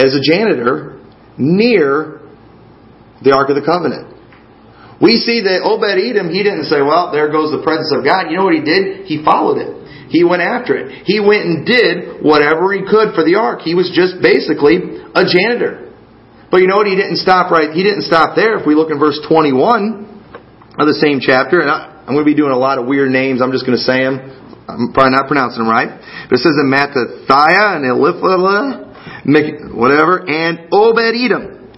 as 0.00 0.16
a 0.16 0.20
janitor 0.24 1.00
near 1.36 2.24
the 3.20 3.36
Ark 3.36 3.52
of 3.52 3.56
the 3.56 3.64
Covenant. 3.64 4.16
We 4.96 5.20
see 5.20 5.44
that 5.44 5.60
Obed 5.60 5.92
Edom, 5.92 6.32
he 6.32 6.40
didn't 6.40 6.72
say, 6.72 6.80
well, 6.80 7.12
there 7.12 7.28
goes 7.28 7.52
the 7.52 7.60
presence 7.60 7.92
of 7.92 8.00
God. 8.00 8.32
You 8.32 8.40
know 8.40 8.48
what 8.48 8.56
he 8.56 8.64
did? 8.64 9.04
He 9.04 9.20
followed 9.20 9.60
it. 9.60 9.70
He 10.08 10.24
went 10.24 10.40
after 10.40 10.76
it. 10.76 11.04
He 11.04 11.20
went 11.20 11.44
and 11.44 11.64
did 11.64 12.20
whatever 12.24 12.72
he 12.72 12.84
could 12.84 13.12
for 13.12 13.24
the 13.24 13.36
ark. 13.36 13.64
He 13.64 13.76
was 13.76 13.92
just 13.92 14.20
basically 14.24 15.04
a 15.12 15.24
janitor. 15.24 15.92
But 16.52 16.60
you 16.60 16.68
know 16.68 16.76
what? 16.80 16.88
He 16.88 16.96
didn't 16.96 17.20
stop 17.20 17.50
right. 17.50 17.72
He 17.72 17.82
didn't 17.82 18.04
stop 18.08 18.36
there. 18.36 18.60
If 18.60 18.64
we 18.64 18.76
look 18.76 18.92
in 18.92 19.00
verse 19.00 19.20
21 19.24 20.76
of 20.76 20.84
the 20.84 20.96
same 21.00 21.20
chapter, 21.20 21.60
and 21.60 21.91
am 22.06 22.14
going 22.14 22.24
to 22.24 22.30
be 22.30 22.34
doing 22.34 22.52
a 22.52 22.58
lot 22.58 22.78
of 22.78 22.86
weird 22.86 23.10
names. 23.10 23.40
I'm 23.40 23.52
just 23.52 23.66
going 23.66 23.78
to 23.78 23.84
say 23.84 24.02
them. 24.02 24.42
I'm 24.68 24.92
probably 24.92 25.14
not 25.14 25.26
pronouncing 25.26 25.62
them 25.62 25.70
right. 25.70 25.90
But 26.28 26.38
it 26.38 26.42
says 26.42 26.54
in 26.58 26.70
Mattathiah 26.70 27.78
and 27.78 27.84
Eliphalah, 27.86 29.74
whatever, 29.74 30.22
and 30.26 30.68
Obed 30.70 31.14
Edom, 31.14 31.70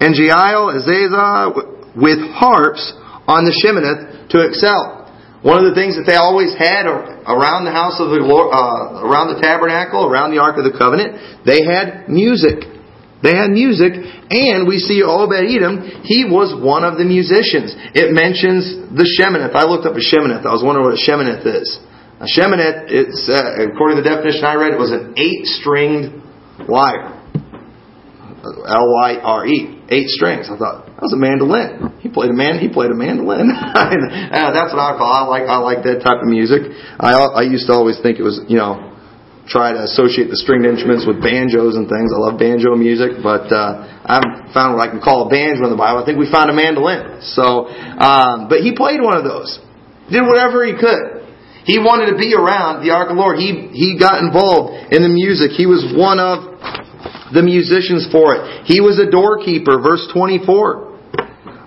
and 0.00 0.14
Jeiel, 0.14 0.74
Azazel, 0.74 1.94
with 1.94 2.18
harps 2.34 2.82
on 3.26 3.46
the 3.46 3.54
Sheminith 3.54 4.30
to 4.30 4.42
excel. 4.46 5.02
One 5.42 5.58
of 5.58 5.66
the 5.66 5.74
things 5.74 5.98
that 5.98 6.06
they 6.06 6.14
always 6.14 6.54
had 6.54 6.86
around 6.86 7.66
the 7.66 7.74
house 7.74 7.98
of 7.98 8.14
the 8.14 8.22
Lord, 8.22 8.54
uh, 8.54 9.02
around 9.02 9.34
the 9.34 9.42
tabernacle, 9.42 10.06
around 10.06 10.30
the 10.30 10.38
Ark 10.38 10.54
of 10.54 10.62
the 10.62 10.70
Covenant, 10.70 11.42
they 11.42 11.66
had 11.66 12.06
music. 12.06 12.62
They 13.22 13.38
had 13.38 13.54
music, 13.54 13.94
and 13.94 14.66
we 14.66 14.82
see 14.82 15.02
Obed 15.02 15.38
Edom, 15.38 16.02
he 16.02 16.26
was 16.26 16.50
one 16.58 16.82
of 16.82 16.98
the 16.98 17.06
musicians. 17.06 17.70
It 17.94 18.10
mentions 18.10 18.66
the 18.90 19.06
Sheminith. 19.06 19.54
I 19.54 19.62
looked 19.64 19.86
up 19.86 19.94
a 19.94 20.02
Sheminith. 20.02 20.42
I 20.42 20.50
was 20.50 20.66
wondering 20.66 20.90
what 20.90 20.98
a 20.98 21.02
Sheminith 21.02 21.46
is. 21.46 21.78
A 22.18 22.26
Sheminith, 22.26 22.90
it's, 22.90 23.30
uh, 23.30 23.62
according 23.70 23.98
to 23.98 24.02
the 24.02 24.10
definition 24.10 24.42
I 24.42 24.54
read, 24.58 24.74
it 24.74 24.78
was 24.82 24.90
an 24.90 25.14
eight-stringed 25.14 26.66
lyre. 26.66 27.22
L-Y-R-E. 28.42 29.82
Eight 29.88 30.08
strings. 30.08 30.50
I 30.50 30.58
thought, 30.58 30.86
that 30.86 31.02
was 31.02 31.12
a 31.12 31.20
mandolin. 31.20 31.98
He 32.00 32.08
played 32.08 32.30
a 32.30 32.34
man. 32.34 32.58
He 32.58 32.68
played 32.68 32.90
a 32.90 32.94
mandolin. 32.94 33.50
uh, 33.54 34.50
that's 34.50 34.74
what 34.74 34.82
I 34.82 34.98
call. 34.98 35.06
I 35.06 35.22
like. 35.28 35.46
I 35.46 35.58
like 35.58 35.84
that 35.84 36.02
type 36.02 36.22
of 36.22 36.28
music. 36.28 36.62
I 36.98 37.12
I 37.12 37.42
used 37.42 37.66
to 37.68 37.74
always 37.74 38.00
think 38.02 38.18
it 38.18 38.22
was 38.22 38.40
you 38.48 38.56
know 38.56 38.91
try 39.46 39.74
to 39.74 39.82
associate 39.82 40.30
the 40.30 40.38
stringed 40.38 40.66
instruments 40.66 41.02
with 41.02 41.18
banjos 41.18 41.74
and 41.74 41.90
things. 41.90 42.14
I 42.14 42.18
love 42.18 42.38
banjo 42.38 42.78
music, 42.78 43.18
but 43.22 43.50
uh, 43.50 44.02
I 44.06 44.22
haven't 44.22 44.54
found 44.54 44.78
what 44.78 44.86
I 44.86 44.88
can 44.90 45.02
call 45.02 45.26
a 45.26 45.30
banjo 45.30 45.66
in 45.66 45.72
the 45.74 45.80
Bible. 45.80 46.02
I 46.02 46.04
think 46.06 46.18
we 46.18 46.30
found 46.30 46.50
a 46.50 46.56
mandolin. 46.56 47.22
So, 47.34 47.66
um, 47.66 48.46
but 48.46 48.62
he 48.62 48.74
played 48.74 49.02
one 49.02 49.18
of 49.18 49.26
those. 49.26 49.58
Did 50.10 50.22
whatever 50.22 50.62
he 50.62 50.78
could. 50.78 51.22
He 51.64 51.78
wanted 51.78 52.10
to 52.10 52.18
be 52.18 52.34
around 52.34 52.82
the 52.82 52.90
Ark 52.90 53.10
of 53.10 53.14
the 53.14 53.22
Lord. 53.22 53.38
He 53.38 53.70
he 53.70 53.94
got 53.94 54.18
involved 54.18 54.90
in 54.90 55.02
the 55.02 55.10
music. 55.10 55.54
He 55.54 55.66
was 55.66 55.86
one 55.94 56.18
of 56.18 56.58
the 57.30 57.42
musicians 57.42 58.10
for 58.10 58.34
it. 58.34 58.66
He 58.66 58.82
was 58.82 58.98
a 58.98 59.06
doorkeeper, 59.06 59.78
verse 59.78 60.02
24 60.10 60.90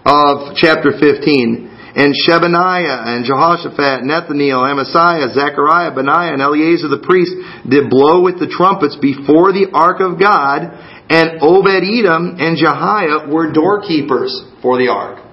of 0.06 0.56
chapter 0.60 0.92
15. 1.00 1.75
And 1.96 2.12
Shebaniah 2.12 3.08
and 3.08 3.24
Jehoshaphat, 3.24 4.04
Nethaniel, 4.04 4.68
Amasaiah, 4.68 5.32
Zechariah, 5.32 5.96
Benaiah, 5.96 6.36
and 6.36 6.42
Eleazar 6.44 6.92
the 6.92 7.00
priest 7.00 7.32
did 7.64 7.90
blow 7.90 8.20
with 8.20 8.36
the 8.36 8.52
trumpets 8.52 9.00
before 9.00 9.56
the 9.56 9.72
ark 9.72 10.04
of 10.04 10.20
God, 10.20 10.76
and 11.08 11.40
Obed 11.40 11.88
Edom 11.88 12.36
and 12.36 12.60
Jehiah 12.60 13.32
were 13.32 13.54
doorkeepers 13.56 14.36
for 14.62 14.76
the 14.76 14.92
ark. 14.92 15.24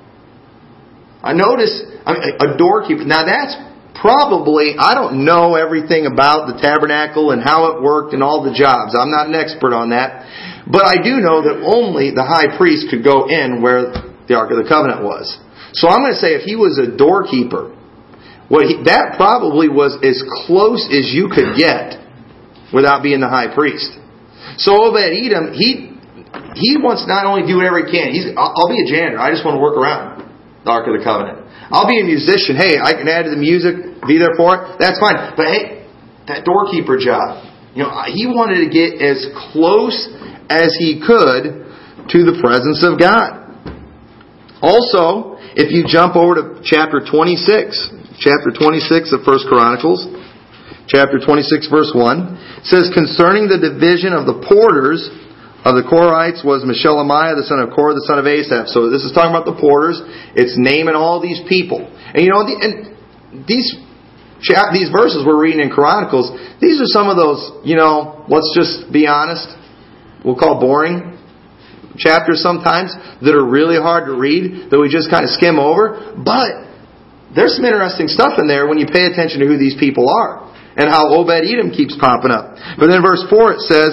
I 1.23 1.35
notice 1.35 1.83
a 2.07 2.55
doorkeeper. 2.59 3.11
Now 3.11 3.27
that's 3.27 3.59
probably, 3.99 4.75
I 4.79 4.95
don't 4.95 5.25
know 5.25 5.55
everything 5.55 6.07
about 6.07 6.51
the 6.51 6.59
tabernacle 6.63 7.31
and 7.31 7.43
how 7.43 7.75
it 7.75 7.83
worked 7.83 8.15
and 8.15 8.23
all 8.23 8.43
the 8.43 8.55
jobs. 8.55 8.95
I'm 8.99 9.11
not 9.11 9.31
an 9.31 9.35
expert 9.35 9.75
on 9.75 9.91
that. 9.91 10.67
But 10.67 10.87
I 10.87 11.03
do 11.03 11.19
know 11.19 11.43
that 11.43 11.63
only 11.63 12.11
the 12.15 12.27
high 12.27 12.55
priest 12.59 12.87
could 12.91 13.03
go 13.03 13.27
in 13.31 13.63
where 13.63 13.95
the 14.27 14.35
Ark 14.35 14.51
of 14.51 14.63
the 14.63 14.69
Covenant 14.69 15.03
was. 15.03 15.27
So 15.73 15.89
I'm 15.89 16.01
going 16.05 16.13
to 16.13 16.21
say 16.21 16.37
if 16.37 16.45
he 16.45 16.57
was 16.57 16.77
a 16.77 16.93
doorkeeper, 16.97 17.73
what 18.49 18.69
he, 18.69 18.85
that 18.85 19.17
probably 19.17 19.73
was 19.73 19.97
as 20.05 20.21
close 20.45 20.85
as 20.93 21.09
you 21.09 21.33
could 21.33 21.57
get 21.57 21.97
without 22.73 23.03
being 23.03 23.21
the 23.21 23.29
high 23.29 23.49
priest. 23.49 23.97
So 24.61 24.77
Obed 24.77 25.01
Edom, 25.01 25.57
he 25.57 25.93
he 26.57 26.77
wants 26.81 27.05
not 27.09 27.25
only 27.25 27.45
to 27.45 27.49
do 27.49 27.57
whatever 27.57 27.81
he 27.85 27.89
can. 27.89 28.13
He's 28.13 28.29
I'll 28.37 28.69
be 28.69 28.81
a 28.85 28.89
janitor. 28.89 29.21
I 29.21 29.33
just 29.33 29.45
want 29.45 29.57
to 29.57 29.63
work 29.63 29.77
around 29.77 30.25
the 30.65 30.71
Ark 30.71 30.85
of 30.89 30.97
the 30.97 31.05
Covenant. 31.05 31.49
I'll 31.73 31.89
be 31.89 32.01
a 32.01 32.05
musician. 32.05 32.57
Hey, 32.57 32.77
I 32.77 32.93
can 32.93 33.09
add 33.09 33.25
to 33.25 33.33
the 33.33 33.41
music, 33.41 34.05
be 34.05 34.21
there 34.21 34.37
for 34.37 34.57
it. 34.57 34.61
That's 34.77 35.01
fine. 35.01 35.33
But 35.37 35.49
hey, 35.49 35.89
that 36.29 36.45
doorkeeper 36.45 37.01
job, 37.01 37.49
you 37.73 37.85
know, 37.85 37.93
he 38.13 38.29
wanted 38.29 38.61
to 38.65 38.69
get 38.69 39.01
as 39.01 39.25
close 39.53 39.97
as 40.53 40.77
he 40.77 41.01
could 41.01 41.65
to 42.13 42.19
the 42.29 42.37
presence 42.45 42.85
of 42.85 43.01
God. 43.01 43.49
Also, 44.61 45.32
if 45.55 45.69
you 45.69 45.85
jump 45.85 46.17
over 46.17 46.35
to 46.41 46.45
chapter 46.65 47.05
26, 47.05 48.17
chapter 48.17 48.49
26 48.49 49.13
of 49.13 49.21
First 49.21 49.45
Chronicles, 49.53 50.09
chapter 50.89 51.21
26 51.21 51.69
verse 51.69 51.93
1, 51.93 52.65
says 52.65 52.89
concerning 52.97 53.53
the 53.53 53.61
division 53.61 54.17
of 54.17 54.25
the 54.25 54.41
porters 54.41 55.13
of 55.63 55.79
the 55.79 55.85
Korites 55.87 56.43
was 56.43 56.67
Meshelemiah, 56.67 57.39
the 57.39 57.47
son 57.47 57.63
of 57.63 57.71
Korah, 57.71 57.95
the 57.95 58.07
son 58.09 58.19
of 58.19 58.27
Asaph. 58.27 58.67
So 58.73 58.91
this 58.91 59.07
is 59.07 59.15
talking 59.15 59.31
about 59.31 59.47
the 59.47 59.55
porters. 59.55 60.01
It's 60.35 60.59
naming 60.59 60.99
all 60.99 61.23
these 61.23 61.39
people. 61.47 61.87
And 61.87 62.25
you 62.25 62.35
know, 62.35 62.43
and 62.43 63.47
these 63.47 63.71
chap, 64.43 64.75
these 64.75 64.91
verses 64.91 65.23
we're 65.23 65.39
reading 65.39 65.63
in 65.63 65.71
Chronicles, 65.71 66.35
these 66.59 66.83
are 66.83 66.91
some 66.91 67.07
of 67.07 67.15
those, 67.15 67.63
you 67.63 67.79
know, 67.79 68.27
let's 68.27 68.51
just 68.59 68.91
be 68.91 69.07
honest, 69.07 69.47
we'll 70.27 70.35
call 70.35 70.59
boring 70.59 71.22
chapters 71.97 72.43
sometimes 72.43 72.95
that 73.21 73.35
are 73.35 73.45
really 73.45 73.77
hard 73.77 74.07
to 74.07 74.15
read, 74.17 74.71
that 74.71 74.79
we 74.79 74.89
just 74.89 75.11
kind 75.11 75.25
of 75.25 75.31
skim 75.35 75.59
over. 75.59 76.17
But 76.17 76.73
there's 77.35 77.57
some 77.57 77.65
interesting 77.65 78.09
stuff 78.09 78.37
in 78.39 78.47
there 78.49 78.69
when 78.69 78.77
you 78.79 78.87
pay 78.87 79.09
attention 79.09 79.41
to 79.41 79.47
who 79.47 79.57
these 79.57 79.77
people 79.81 80.09
are 80.09 80.53
and 80.77 80.89
how 80.89 81.13
Obed 81.13 81.45
Edom 81.45 81.73
keeps 81.73 81.97
popping 81.97 82.33
up. 82.33 82.57
But 82.81 82.89
then 82.89 83.01
verse 83.05 83.25
4 83.29 83.57
it 83.57 83.63
says, 83.69 83.93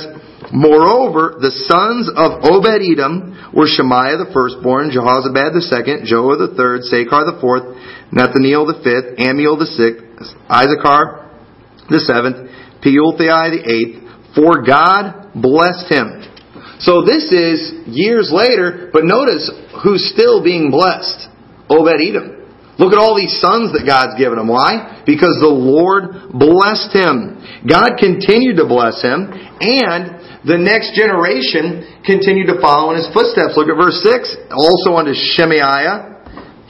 Moreover, 0.52 1.38
the 1.38 1.52
sons 1.68 2.10
of 2.10 2.42
Obed 2.42 2.82
Edom 2.82 3.36
were 3.54 3.68
Shemaiah 3.68 4.18
the 4.18 4.32
firstborn, 4.34 4.90
Jehozabad 4.90 5.54
the 5.54 5.62
second, 5.62 6.08
Joah 6.08 6.40
the 6.40 6.56
third, 6.56 6.88
Sakar 6.88 7.28
the 7.28 7.38
fourth, 7.38 7.76
Nathaniel 8.10 8.66
the 8.66 8.80
fifth, 8.82 9.20
Amiel 9.20 9.60
the 9.60 9.70
sixth, 9.70 10.02
Issachar 10.50 11.30
the 11.92 12.02
seventh, 12.02 12.50
Peulthai 12.82 13.52
the 13.52 13.64
eighth, 13.68 14.10
for 14.34 14.64
God 14.64 15.36
blessed 15.36 15.92
him. 15.92 16.24
So 16.80 17.04
this 17.04 17.32
is 17.32 17.88
years 17.88 18.32
later, 18.32 18.90
but 18.92 19.04
notice 19.04 19.52
who's 19.84 20.10
still 20.12 20.44
being 20.44 20.72
blessed. 20.72 21.28
Obed 21.70 22.00
Edom. 22.02 22.40
Look 22.80 22.96
at 22.96 22.98
all 22.98 23.20
these 23.20 23.36
sons 23.44 23.76
that 23.76 23.84
God's 23.84 24.16
given 24.16 24.40
him. 24.40 24.48
Why? 24.48 25.04
Because 25.04 25.36
the 25.44 25.52
Lord 25.52 26.32
blessed 26.32 26.96
him. 26.96 27.36
God 27.68 28.00
continued 28.00 28.56
to 28.56 28.66
bless 28.66 29.04
him, 29.04 29.28
and 29.60 30.48
the 30.48 30.56
next 30.56 30.96
generation 30.96 31.84
continued 32.08 32.48
to 32.48 32.64
follow 32.64 32.96
in 32.96 33.04
his 33.04 33.12
footsteps. 33.12 33.60
Look 33.60 33.68
at 33.68 33.76
verse 33.76 34.00
6. 34.00 34.56
Also 34.56 34.96
unto 34.96 35.12
Shemaiah, 35.12 36.19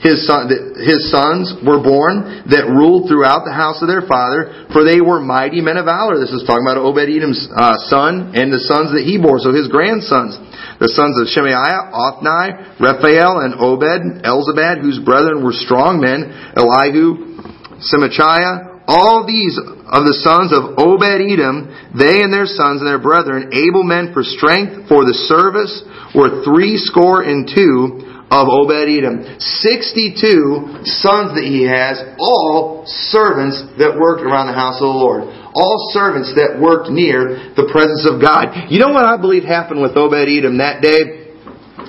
his, 0.00 0.24
son, 0.24 0.48
his 0.80 1.12
sons 1.12 1.52
were 1.60 1.84
born 1.84 2.48
that 2.48 2.72
ruled 2.72 3.04
throughout 3.04 3.44
the 3.44 3.52
house 3.52 3.84
of 3.84 3.88
their 3.88 4.00
father, 4.08 4.68
for 4.72 4.80
they 4.80 5.04
were 5.04 5.20
mighty 5.20 5.60
men 5.60 5.76
of 5.76 5.84
valor. 5.84 6.16
This 6.16 6.32
is 6.32 6.40
talking 6.48 6.64
about 6.64 6.80
Obed 6.80 7.04
Edom's 7.04 7.44
uh, 7.52 7.76
son 7.92 8.32
and 8.32 8.48
the 8.48 8.64
sons 8.64 8.96
that 8.96 9.04
he 9.04 9.20
bore, 9.20 9.36
so 9.44 9.52
his 9.52 9.68
grandsons. 9.68 10.40
The 10.80 10.88
sons 10.96 11.20
of 11.20 11.28
Shemaiah, 11.28 11.92
Othni, 11.92 12.80
Raphael, 12.80 13.44
and 13.44 13.60
Obed, 13.60 14.24
Elzabad, 14.24 14.80
whose 14.80 14.96
brethren 15.04 15.44
were 15.44 15.52
strong 15.52 16.00
men, 16.00 16.32
Elihu, 16.56 17.36
Semachiah, 17.84 18.88
all 18.88 19.28
these 19.28 19.54
of 19.60 20.02
the 20.08 20.16
sons 20.24 20.56
of 20.56 20.80
Obed 20.80 21.20
Edom, 21.20 21.68
they 21.92 22.24
and 22.24 22.32
their 22.32 22.48
sons 22.48 22.80
and 22.80 22.88
their 22.88 22.98
brethren, 22.98 23.52
able 23.52 23.84
men 23.84 24.16
for 24.16 24.24
strength, 24.24 24.88
for 24.88 25.04
the 25.04 25.14
service, 25.28 25.84
were 26.16 26.40
three 26.40 26.80
score 26.80 27.20
and 27.20 27.44
two 27.44 28.10
of 28.30 28.46
Obed 28.46 28.86
Edom. 28.86 29.26
62 29.42 30.86
sons 31.02 31.34
that 31.34 31.42
he 31.42 31.66
has, 31.66 31.98
all 32.22 32.86
servants 32.86 33.58
that 33.82 33.98
worked 33.98 34.22
around 34.22 34.46
the 34.46 34.56
house 34.56 34.78
of 34.78 34.86
the 34.86 34.98
Lord. 34.98 35.26
All 35.50 35.90
servants 35.90 36.30
that 36.38 36.62
worked 36.62 36.94
near 36.94 37.50
the 37.58 37.66
presence 37.74 38.06
of 38.06 38.22
God. 38.22 38.70
You 38.70 38.78
know 38.78 38.94
what 38.94 39.02
I 39.02 39.18
believe 39.18 39.42
happened 39.42 39.82
with 39.82 39.98
Obed 39.98 40.30
Edom 40.30 40.62
that 40.62 40.78
day? 40.78 41.34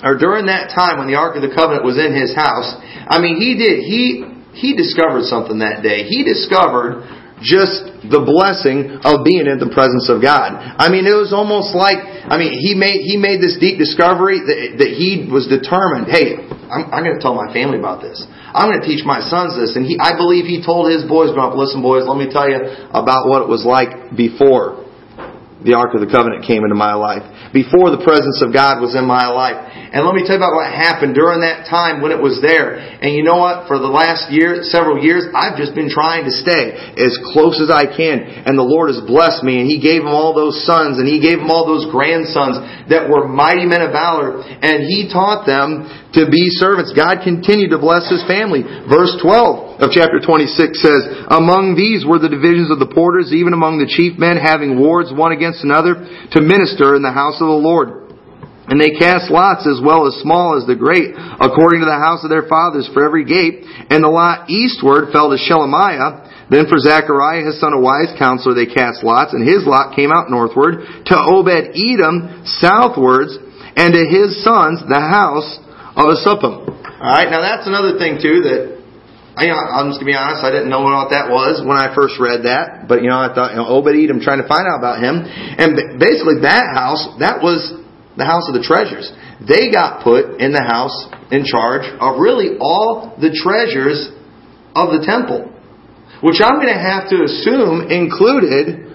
Or 0.02 0.18
during 0.18 0.50
that 0.50 0.74
time 0.74 0.98
when 0.98 1.06
the 1.06 1.14
Ark 1.14 1.38
of 1.38 1.46
the 1.46 1.54
Covenant 1.54 1.86
was 1.86 2.02
in 2.02 2.10
his 2.10 2.34
house? 2.34 2.74
I 3.06 3.22
mean, 3.22 3.38
he 3.38 3.54
did. 3.54 3.86
He 3.86 4.26
he 4.54 4.76
discovered 4.76 5.24
something 5.30 5.60
that 5.60 5.80
day. 5.80 6.04
He 6.10 6.26
discovered 6.28 7.06
just 7.42 7.90
the 8.06 8.22
blessing 8.22 9.02
of 9.02 9.26
being 9.26 9.50
in 9.50 9.58
the 9.58 9.70
presence 9.74 10.08
of 10.08 10.22
God. 10.22 10.54
I 10.56 10.94
mean, 10.94 11.10
it 11.10 11.18
was 11.18 11.34
almost 11.34 11.74
like, 11.74 11.98
I 12.02 12.38
mean, 12.38 12.54
he 12.54 12.78
made, 12.78 13.02
he 13.02 13.18
made 13.18 13.42
this 13.42 13.58
deep 13.58 13.82
discovery 13.82 14.40
that, 14.46 14.78
that 14.78 14.92
he 14.94 15.26
was 15.26 15.50
determined, 15.50 16.08
hey, 16.08 16.38
I'm, 16.70 16.88
I'm 16.94 17.02
going 17.02 17.18
to 17.18 17.24
tell 17.24 17.34
my 17.34 17.50
family 17.50 17.82
about 17.82 18.00
this. 18.06 18.22
I'm 18.54 18.70
going 18.70 18.80
to 18.80 18.88
teach 18.88 19.02
my 19.02 19.20
sons 19.26 19.58
this. 19.58 19.74
And 19.74 19.84
he, 19.84 19.98
I 19.98 20.14
believe 20.14 20.46
he 20.46 20.62
told 20.62 20.88
his 20.88 21.02
boys 21.04 21.34
growing 21.34 21.52
up, 21.52 21.58
listen 21.58 21.82
boys, 21.82 22.06
let 22.06 22.16
me 22.16 22.30
tell 22.30 22.46
you 22.46 22.62
about 22.94 23.26
what 23.26 23.42
it 23.42 23.50
was 23.50 23.66
like 23.66 24.14
before 24.14 24.82
the 25.62 25.78
Ark 25.78 25.94
of 25.94 26.02
the 26.02 26.10
Covenant 26.10 26.46
came 26.46 26.66
into 26.66 26.78
my 26.78 26.94
life. 26.98 27.22
Before 27.54 27.94
the 27.94 28.02
presence 28.02 28.42
of 28.42 28.50
God 28.50 28.82
was 28.82 28.98
in 28.98 29.06
my 29.06 29.30
life. 29.30 29.81
And 29.92 30.08
let 30.08 30.16
me 30.16 30.24
tell 30.24 30.40
you 30.40 30.44
about 30.44 30.56
what 30.56 30.72
happened 30.72 31.20
during 31.20 31.44
that 31.44 31.68
time 31.68 32.00
when 32.00 32.16
it 32.16 32.22
was 32.24 32.40
there. 32.40 32.80
And 32.80 33.12
you 33.12 33.28
know 33.28 33.36
what? 33.44 33.68
For 33.68 33.76
the 33.76 33.92
last 33.92 34.32
year, 34.32 34.64
several 34.64 34.96
years, 34.96 35.28
I've 35.36 35.60
just 35.60 35.76
been 35.76 35.92
trying 35.92 36.24
to 36.24 36.32
stay 36.32 36.96
as 36.96 37.20
close 37.36 37.60
as 37.60 37.68
I 37.68 37.92
can. 37.92 38.48
And 38.48 38.56
the 38.56 38.64
Lord 38.64 38.88
has 38.88 39.04
blessed 39.04 39.44
me. 39.44 39.60
And 39.60 39.68
He 39.68 39.84
gave 39.84 40.08
him 40.08 40.16
all 40.16 40.32
those 40.32 40.64
sons 40.64 40.96
and 40.96 41.04
He 41.04 41.20
gave 41.20 41.44
him 41.44 41.52
all 41.52 41.68
those 41.68 41.92
grandsons 41.92 42.64
that 42.88 43.12
were 43.12 43.28
mighty 43.28 43.68
men 43.68 43.84
of 43.84 43.92
valor. 43.92 44.40
And 44.40 44.88
He 44.88 45.12
taught 45.12 45.44
them 45.44 45.92
to 46.16 46.24
be 46.32 46.48
servants. 46.56 46.96
God 46.96 47.28
continued 47.28 47.76
to 47.76 47.80
bless 47.84 48.08
His 48.08 48.24
family. 48.32 48.64
Verse 48.88 49.12
12 49.20 49.84
of 49.84 49.92
chapter 49.92 50.24
26 50.24 50.56
says, 50.80 51.04
Among 51.28 51.76
these 51.76 52.08
were 52.08 52.20
the 52.20 52.32
divisions 52.32 52.72
of 52.72 52.80
the 52.80 52.88
porters, 52.88 53.36
even 53.36 53.52
among 53.52 53.84
the 53.84 53.92
chief 53.92 54.16
men, 54.16 54.40
having 54.40 54.80
wards 54.80 55.12
one 55.12 55.36
against 55.36 55.68
another, 55.68 56.00
to 56.32 56.40
minister 56.40 56.96
in 56.96 57.04
the 57.04 57.12
house 57.12 57.44
of 57.44 57.52
the 57.52 57.60
Lord. 57.60 58.01
And 58.68 58.80
they 58.80 58.94
cast 58.94 59.34
lots 59.34 59.66
as 59.66 59.82
well 59.82 60.06
as 60.06 60.22
small 60.22 60.54
as 60.56 60.70
the 60.70 60.78
great, 60.78 61.18
according 61.18 61.82
to 61.82 61.90
the 61.90 61.98
house 61.98 62.22
of 62.24 62.30
their 62.30 62.46
fathers 62.46 62.88
for 62.94 63.04
every 63.04 63.26
gate. 63.26 63.66
And 63.90 64.06
the 64.06 64.12
lot 64.12 64.50
eastward 64.50 65.10
fell 65.10 65.34
to 65.34 65.40
Shelemiah. 65.42 66.50
Then 66.54 66.68
for 66.68 66.78
Zechariah, 66.78 67.48
his 67.48 67.60
son, 67.60 67.74
a 67.74 67.82
wise 67.82 68.12
counselor, 68.20 68.54
they 68.54 68.70
cast 68.70 69.08
lots, 69.08 69.34
and 69.34 69.42
his 69.42 69.66
lot 69.66 69.96
came 69.96 70.12
out 70.12 70.30
northward 70.30 70.84
to 71.10 71.16
Obed 71.16 71.74
Edom 71.74 72.44
southwards, 72.60 73.34
and 73.80 73.96
to 73.96 74.04
his 74.04 74.44
sons 74.44 74.84
the 74.84 75.00
house 75.00 75.58
of 75.96 76.12
Asuppim. 76.12 76.68
Alright, 77.02 77.32
now 77.32 77.42
that's 77.42 77.66
another 77.66 77.98
thing 77.98 78.20
too 78.22 78.46
that 78.46 78.82
know, 79.48 79.58
I'm 79.58 79.90
just 79.90 80.04
gonna 80.04 80.12
be 80.12 80.20
honest, 80.20 80.44
I 80.44 80.52
didn't 80.52 80.70
know 80.70 80.84
what 80.84 81.10
that 81.16 81.32
was 81.32 81.64
when 81.64 81.80
I 81.80 81.96
first 81.96 82.20
read 82.20 82.44
that, 82.46 82.86
but 82.86 83.02
you 83.02 83.10
know, 83.10 83.18
I 83.18 83.32
thought, 83.34 83.56
you 83.56 83.64
know, 83.64 83.68
Obed 83.72 83.96
Edom, 83.96 84.20
trying 84.20 84.44
to 84.44 84.48
find 84.48 84.68
out 84.68 84.78
about 84.78 85.00
him, 85.00 85.24
and 85.24 85.98
basically 85.98 86.44
that 86.44 86.68
house, 86.76 87.08
that 87.24 87.40
was 87.40 87.81
the 88.18 88.26
house 88.26 88.48
of 88.48 88.54
the 88.54 88.64
treasures. 88.64 89.08
They 89.40 89.72
got 89.72 90.04
put 90.04 90.40
in 90.40 90.52
the 90.52 90.64
house 90.64 90.94
in 91.32 91.48
charge 91.48 91.88
of 91.88 92.20
really 92.20 92.60
all 92.60 93.16
the 93.16 93.32
treasures 93.32 94.12
of 94.76 94.92
the 94.92 95.04
temple, 95.04 95.48
which 96.20 96.44
I'm 96.44 96.60
going 96.60 96.72
to 96.72 96.82
have 96.82 97.08
to 97.12 97.24
assume 97.24 97.88
included 97.88 98.92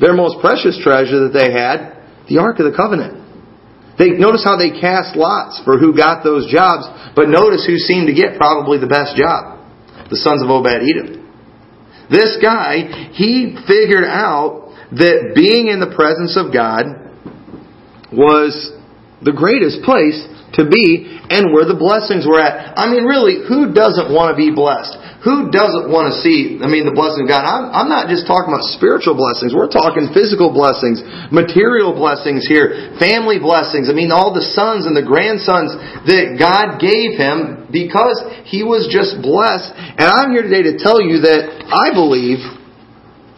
their 0.00 0.16
most 0.16 0.40
precious 0.40 0.80
treasure 0.82 1.28
that 1.28 1.36
they 1.36 1.52
had, 1.52 2.02
the 2.26 2.40
Ark 2.40 2.58
of 2.58 2.66
the 2.66 2.76
Covenant. 2.76 3.24
They 3.98 4.10
notice 4.10 4.42
how 4.42 4.58
they 4.58 4.74
cast 4.74 5.14
lots 5.14 5.62
for 5.62 5.78
who 5.78 5.94
got 5.94 6.24
those 6.24 6.50
jobs, 6.50 6.88
but 7.14 7.30
notice 7.30 7.62
who 7.62 7.78
seemed 7.78 8.08
to 8.08 8.16
get 8.16 8.36
probably 8.36 8.78
the 8.78 8.90
best 8.90 9.14
job. 9.14 9.60
The 10.10 10.18
sons 10.18 10.42
of 10.42 10.50
Obed 10.50 10.82
Edom. 10.82 11.22
This 12.10 12.36
guy, 12.42 13.12
he 13.14 13.56
figured 13.66 14.04
out 14.04 14.74
that 14.92 15.32
being 15.34 15.68
in 15.68 15.80
the 15.80 15.94
presence 15.94 16.36
of 16.36 16.52
God 16.52 17.03
was 18.16 18.54
the 19.22 19.32
greatest 19.32 19.82
place 19.82 20.18
to 20.54 20.68
be 20.68 21.10
and 21.30 21.50
where 21.50 21.66
the 21.66 21.74
blessings 21.74 22.26
were 22.26 22.38
at. 22.38 22.78
I 22.78 22.86
mean, 22.86 23.02
really, 23.02 23.42
who 23.42 23.74
doesn't 23.74 24.12
want 24.12 24.34
to 24.34 24.36
be 24.38 24.54
blessed? 24.54 24.94
Who 25.26 25.48
doesn't 25.48 25.88
want 25.88 26.12
to 26.12 26.20
see, 26.20 26.60
I 26.60 26.68
mean, 26.68 26.84
the 26.84 26.92
blessing 26.92 27.24
of 27.24 27.32
God? 27.32 27.48
I'm, 27.48 27.72
I'm 27.72 27.88
not 27.88 28.12
just 28.12 28.28
talking 28.28 28.52
about 28.52 28.68
spiritual 28.76 29.16
blessings. 29.16 29.56
We're 29.56 29.72
talking 29.72 30.12
physical 30.12 30.52
blessings, 30.52 31.00
material 31.32 31.96
blessings 31.96 32.44
here, 32.44 32.92
family 33.00 33.40
blessings. 33.40 33.88
I 33.88 33.96
mean, 33.96 34.12
all 34.12 34.36
the 34.36 34.44
sons 34.52 34.84
and 34.84 34.92
the 34.92 35.02
grandsons 35.02 35.72
that 36.04 36.36
God 36.36 36.76
gave 36.76 37.16
him 37.16 37.72
because 37.72 38.20
he 38.44 38.60
was 38.60 38.84
just 38.92 39.24
blessed. 39.24 39.72
And 39.74 40.06
I'm 40.06 40.36
here 40.36 40.44
today 40.44 40.68
to 40.68 40.76
tell 40.76 41.00
you 41.00 41.24
that 41.24 41.72
I 41.72 41.96
believe 41.96 42.44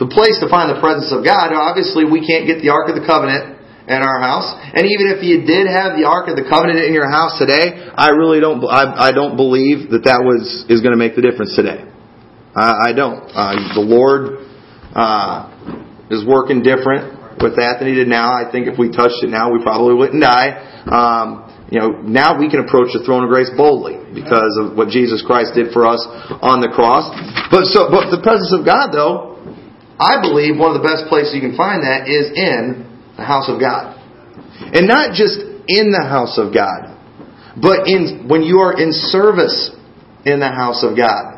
the 0.03 0.11
place 0.11 0.43
to 0.43 0.51
find 0.51 0.69
the 0.69 0.83
presence 0.83 1.15
of 1.15 1.23
God, 1.23 1.55
obviously 1.55 2.03
we 2.03 2.21
can't 2.21 2.51
get 2.51 2.61
the 2.61 2.75
Ark 2.75 2.91
of 2.91 2.99
the 2.99 3.07
Covenant 3.07 3.56
in 3.87 4.01
our 4.03 4.19
house. 4.19 4.51
And 4.75 4.83
even 4.87 5.15
if 5.15 5.23
you 5.23 5.47
did 5.47 5.71
have 5.71 5.95
the 5.95 6.07
Ark 6.07 6.27
of 6.29 6.35
the 6.35 6.47
Covenant 6.47 6.83
in 6.83 6.93
your 6.93 7.11
house 7.11 7.39
today, 7.39 7.87
I 7.95 8.11
really 8.11 8.41
don't, 8.41 8.63
I, 8.67 9.09
I 9.09 9.13
don't 9.13 9.39
believe 9.39 9.91
that 9.95 10.03
that 10.11 10.27
was, 10.27 10.67
is 10.69 10.83
going 10.83 10.93
to 10.93 10.99
make 10.99 11.15
the 11.15 11.23
difference 11.23 11.55
today. 11.55 11.87
I, 12.55 12.91
I 12.91 12.93
don't. 12.93 13.31
Uh, 13.31 13.79
the 13.79 13.87
Lord, 13.87 14.43
uh, 14.97 15.53
is 16.11 16.25
working 16.25 16.63
different 16.63 17.39
with 17.43 17.59
that 17.59 17.79
than 17.79 17.91
He 17.91 17.95
did 17.95 18.09
now. 18.09 18.33
I 18.33 18.49
think 18.51 18.71
if 18.71 18.79
we 18.79 18.89
touched 18.89 19.21
it 19.23 19.31
now, 19.31 19.53
we 19.53 19.61
probably 19.63 19.95
wouldn't 19.95 20.23
die. 20.23 20.57
Um, 20.87 21.47
you 21.69 21.83
know, 21.83 21.99
now 22.01 22.39
we 22.39 22.47
can 22.47 22.63
approach 22.63 22.95
the 22.95 23.03
throne 23.03 23.27
of 23.27 23.31
grace 23.31 23.51
boldly 23.59 23.99
because 24.15 24.55
of 24.63 24.79
what 24.79 24.89
Jesus 24.89 25.21
Christ 25.27 25.59
did 25.59 25.75
for 25.75 25.83
us 25.85 25.99
on 26.41 26.63
the 26.63 26.71
cross. 26.71 27.11
But 27.51 27.67
so, 27.75 27.91
but 27.91 28.15
the 28.15 28.23
presence 28.23 28.55
of 28.55 28.63
God, 28.63 28.95
though, 28.95 29.37
I 29.99 30.23
believe 30.23 30.55
one 30.57 30.73
of 30.73 30.79
the 30.79 30.87
best 30.87 31.11
places 31.11 31.35
you 31.35 31.43
can 31.43 31.59
find 31.59 31.83
that 31.83 32.07
is 32.07 32.31
in 32.33 32.87
the 33.17 33.25
house 33.25 33.49
of 33.49 33.61
God, 33.61 33.97
and 34.73 34.87
not 34.87 35.15
just 35.15 35.41
in 35.69 35.91
the 35.91 36.05
house 36.07 36.39
of 36.39 36.53
God, 36.53 36.95
but 37.61 37.89
in 37.89 38.29
when 38.29 38.43
you 38.43 38.61
are 38.61 38.77
in 38.79 38.93
service 38.93 39.73
in 40.25 40.41
the 40.41 40.49
house 40.49 40.85
of 40.85 40.97
God. 40.97 41.37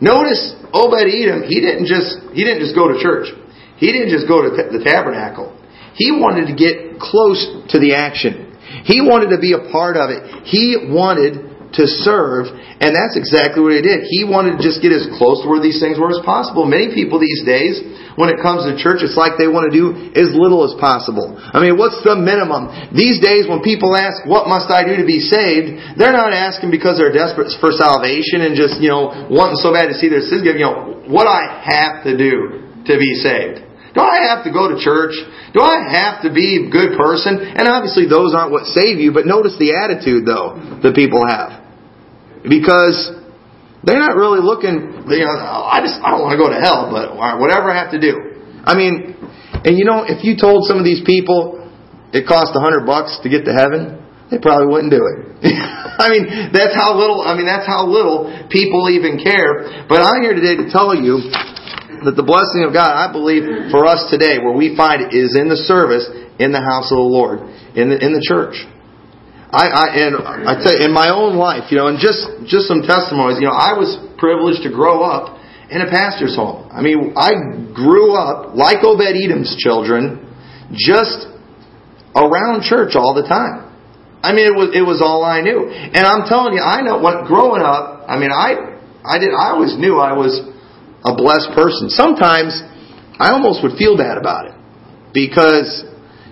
Notice 0.00 0.56
Obed 0.72 1.06
Edom. 1.06 1.44
He 1.46 1.60
didn't 1.60 1.86
just 1.86 2.18
he 2.32 2.42
didn't 2.42 2.60
just 2.60 2.74
go 2.74 2.88
to 2.88 2.98
church. 2.98 3.28
He 3.76 3.92
didn't 3.92 4.10
just 4.10 4.26
go 4.26 4.42
to 4.42 4.50
the 4.50 4.82
tabernacle. 4.82 5.58
He 5.94 6.10
wanted 6.10 6.46
to 6.48 6.54
get 6.56 6.98
close 6.98 7.44
to 7.70 7.78
the 7.78 7.94
action. 7.94 8.56
He 8.84 9.02
wanted 9.02 9.36
to 9.36 9.38
be 9.38 9.52
a 9.52 9.70
part 9.70 9.96
of 9.96 10.08
it. 10.08 10.46
He 10.48 10.88
wanted 10.88 11.51
to 11.78 11.88
serve, 12.04 12.52
and 12.52 12.92
that's 12.92 13.16
exactly 13.16 13.64
what 13.64 13.72
he 13.72 13.80
did. 13.80 14.04
He 14.04 14.28
wanted 14.28 14.56
to 14.56 14.60
just 14.60 14.84
get 14.84 14.92
as 14.92 15.08
close 15.16 15.40
to 15.40 15.48
where 15.48 15.60
these 15.60 15.80
things 15.80 15.96
were 15.96 16.12
as 16.12 16.20
possible. 16.20 16.68
Many 16.68 16.92
people 16.92 17.16
these 17.16 17.40
days, 17.48 17.80
when 18.20 18.28
it 18.28 18.44
comes 18.44 18.68
to 18.68 18.76
church, 18.76 19.00
it's 19.00 19.16
like 19.16 19.40
they 19.40 19.48
want 19.48 19.72
to 19.72 19.74
do 19.74 20.12
as 20.12 20.36
little 20.36 20.68
as 20.68 20.76
possible. 20.76 21.32
I 21.32 21.64
mean, 21.64 21.80
what's 21.80 21.96
the 22.04 22.12
minimum? 22.12 22.92
These 22.92 23.24
days, 23.24 23.48
when 23.48 23.64
people 23.64 23.96
ask, 23.96 24.20
what 24.28 24.52
must 24.52 24.68
I 24.68 24.84
do 24.84 25.00
to 25.00 25.08
be 25.08 25.24
saved? 25.24 25.96
They're 25.96 26.12
not 26.12 26.36
asking 26.36 26.68
because 26.68 27.00
they're 27.00 27.14
desperate 27.14 27.48
for 27.56 27.72
salvation 27.72 28.44
and 28.44 28.52
just, 28.52 28.76
you 28.76 28.92
know, 28.92 29.32
wanting 29.32 29.56
so 29.56 29.72
bad 29.72 29.88
to 29.88 29.96
see 29.96 30.12
their 30.12 30.24
sins 30.24 30.44
given. 30.44 30.60
You 30.60 30.68
know, 30.68 31.08
what 31.08 31.24
I 31.24 31.56
have 31.64 32.04
to 32.04 32.12
do 32.12 32.68
to 32.84 32.94
be 33.00 33.16
saved. 33.16 33.72
Do 33.94 34.00
I 34.00 34.32
have 34.32 34.44
to 34.44 34.52
go 34.52 34.72
to 34.72 34.80
church? 34.80 35.12
Do 35.52 35.60
I 35.60 35.84
have 35.84 36.24
to 36.24 36.32
be 36.32 36.64
a 36.64 36.70
good 36.72 36.96
person? 36.96 37.36
And 37.40 37.68
obviously 37.68 38.08
those 38.08 38.32
aren't 38.32 38.50
what 38.50 38.64
save 38.64 38.98
you, 39.00 39.12
but 39.12 39.28
notice 39.28 39.56
the 39.60 39.76
attitude 39.76 40.24
though 40.24 40.80
that 40.80 40.96
people 40.96 41.20
have. 41.28 41.61
Because 42.42 43.10
they're 43.84 44.02
not 44.02 44.14
really 44.14 44.42
looking, 44.42 45.06
you 45.10 45.24
know, 45.26 45.34
I 45.34 45.82
just, 45.82 45.98
I 46.02 46.14
don't 46.14 46.22
want 46.22 46.34
to 46.34 46.40
go 46.42 46.50
to 46.50 46.58
hell, 46.58 46.90
but 46.90 47.18
whatever 47.18 47.70
I 47.70 47.78
have 47.78 47.90
to 47.94 48.00
do. 48.00 48.14
I 48.62 48.78
mean, 48.78 49.18
and 49.66 49.78
you 49.78 49.84
know, 49.84 50.06
if 50.06 50.22
you 50.22 50.38
told 50.38 50.66
some 50.66 50.78
of 50.78 50.86
these 50.86 51.02
people 51.02 51.62
it 52.14 52.26
cost 52.26 52.54
a 52.54 52.60
hundred 52.62 52.86
bucks 52.86 53.18
to 53.22 53.28
get 53.30 53.46
to 53.46 53.54
heaven, 53.54 53.98
they 54.30 54.38
probably 54.38 54.70
wouldn't 54.70 54.92
do 54.94 55.02
it. 55.02 55.18
I 56.02 56.08
mean, 56.08 56.54
that's 56.54 56.74
how 56.78 56.94
little, 56.94 57.20
I 57.20 57.34
mean, 57.34 57.46
that's 57.46 57.66
how 57.66 57.84
little 57.84 58.30
people 58.48 58.88
even 58.88 59.18
care. 59.18 59.86
But 59.90 60.00
I'm 60.00 60.22
here 60.22 60.34
today 60.34 60.56
to 60.62 60.70
tell 60.70 60.94
you 60.94 61.30
that 62.06 62.14
the 62.16 62.24
blessing 62.24 62.64
of 62.64 62.72
God, 62.72 62.90
I 62.90 63.10
believe, 63.10 63.70
for 63.70 63.86
us 63.86 64.08
today, 64.10 64.38
where 64.38 64.54
we 64.54 64.74
find 64.74 65.02
it, 65.02 65.10
is 65.14 65.36
in 65.36 65.50
the 65.50 65.58
service 65.58 66.06
in 66.38 66.50
the 66.50 66.62
house 66.62 66.90
of 66.90 66.98
the 66.98 67.10
Lord, 67.10 67.44
in 67.76 67.90
the 67.92 67.98
in 68.00 68.16
the 68.16 68.24
church. 68.24 68.56
I, 69.52 69.68
I 69.68 69.86
and 70.00 70.16
I 70.48 70.56
you, 70.56 70.86
in 70.88 70.92
my 70.92 71.12
own 71.12 71.36
life, 71.36 71.68
you 71.70 71.76
know, 71.76 71.88
and 71.92 72.00
just 72.00 72.24
just 72.48 72.64
some 72.66 72.80
testimonies. 72.82 73.36
You 73.36 73.52
know, 73.52 73.56
I 73.56 73.76
was 73.76 74.00
privileged 74.16 74.64
to 74.64 74.72
grow 74.72 75.04
up 75.04 75.36
in 75.68 75.84
a 75.84 75.88
pastor's 75.88 76.34
home. 76.34 76.72
I 76.72 76.80
mean, 76.80 77.12
I 77.16 77.36
grew 77.76 78.16
up 78.16 78.56
like 78.56 78.80
Obed 78.80 79.04
Edom's 79.04 79.52
children, 79.60 80.24
just 80.72 81.28
around 82.16 82.64
church 82.64 82.96
all 82.96 83.12
the 83.12 83.28
time. 83.28 83.68
I 84.22 84.32
mean, 84.32 84.46
it 84.46 84.56
was 84.56 84.72
it 84.72 84.84
was 84.86 85.02
all 85.04 85.24
I 85.24 85.42
knew. 85.42 85.68
And 85.68 86.06
I'm 86.06 86.24
telling 86.24 86.54
you, 86.54 86.62
I 86.62 86.80
know 86.80 86.96
what 86.96 87.28
growing 87.28 87.60
up. 87.60 88.08
I 88.08 88.16
mean, 88.16 88.32
I 88.32 88.56
I 89.04 89.18
did. 89.18 89.34
I 89.36 89.52
always 89.52 89.76
knew 89.76 89.98
I 89.98 90.16
was 90.16 90.38
a 91.04 91.12
blessed 91.12 91.52
person. 91.58 91.90
Sometimes 91.90 92.56
I 93.18 93.34
almost 93.34 93.62
would 93.62 93.76
feel 93.76 93.96
bad 93.96 94.16
about 94.16 94.46
it 94.46 94.54
because, 95.12 95.84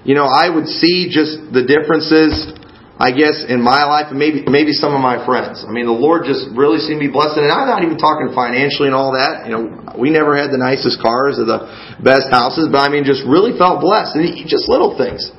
you 0.05 0.15
know, 0.15 0.25
I 0.25 0.49
would 0.49 0.67
see 0.67 1.11
just 1.11 1.53
the 1.53 1.67
differences, 1.67 2.55
I 3.01 3.17
guess, 3.17 3.49
in 3.49 3.65
my 3.65 3.89
life 3.89 4.13
and 4.13 4.21
maybe 4.21 4.45
maybe 4.45 4.77
some 4.77 4.93
of 4.93 5.01
my 5.01 5.25
friends. 5.25 5.65
I 5.65 5.73
mean, 5.73 5.89
the 5.89 5.97
Lord 5.97 6.29
just 6.29 6.53
really 6.53 6.77
seemed 6.85 7.01
to 7.01 7.09
be 7.09 7.13
blessed, 7.13 7.41
and 7.41 7.49
I'm 7.49 7.65
not 7.65 7.81
even 7.81 7.97
talking 7.97 8.29
financially 8.37 8.93
and 8.93 8.97
all 8.97 9.17
that. 9.17 9.49
You 9.49 9.57
know, 9.57 9.97
we 9.97 10.13
never 10.13 10.37
had 10.37 10.53
the 10.53 10.61
nicest 10.61 11.01
cars 11.01 11.41
or 11.41 11.49
the 11.49 11.65
best 12.05 12.29
houses, 12.29 12.69
but 12.69 12.85
I 12.85 12.93
mean, 12.93 13.09
just 13.09 13.25
really 13.25 13.57
felt 13.57 13.81
blessed, 13.81 14.21
and 14.21 14.29
just 14.45 14.69
little 14.69 15.01
things 15.01 15.33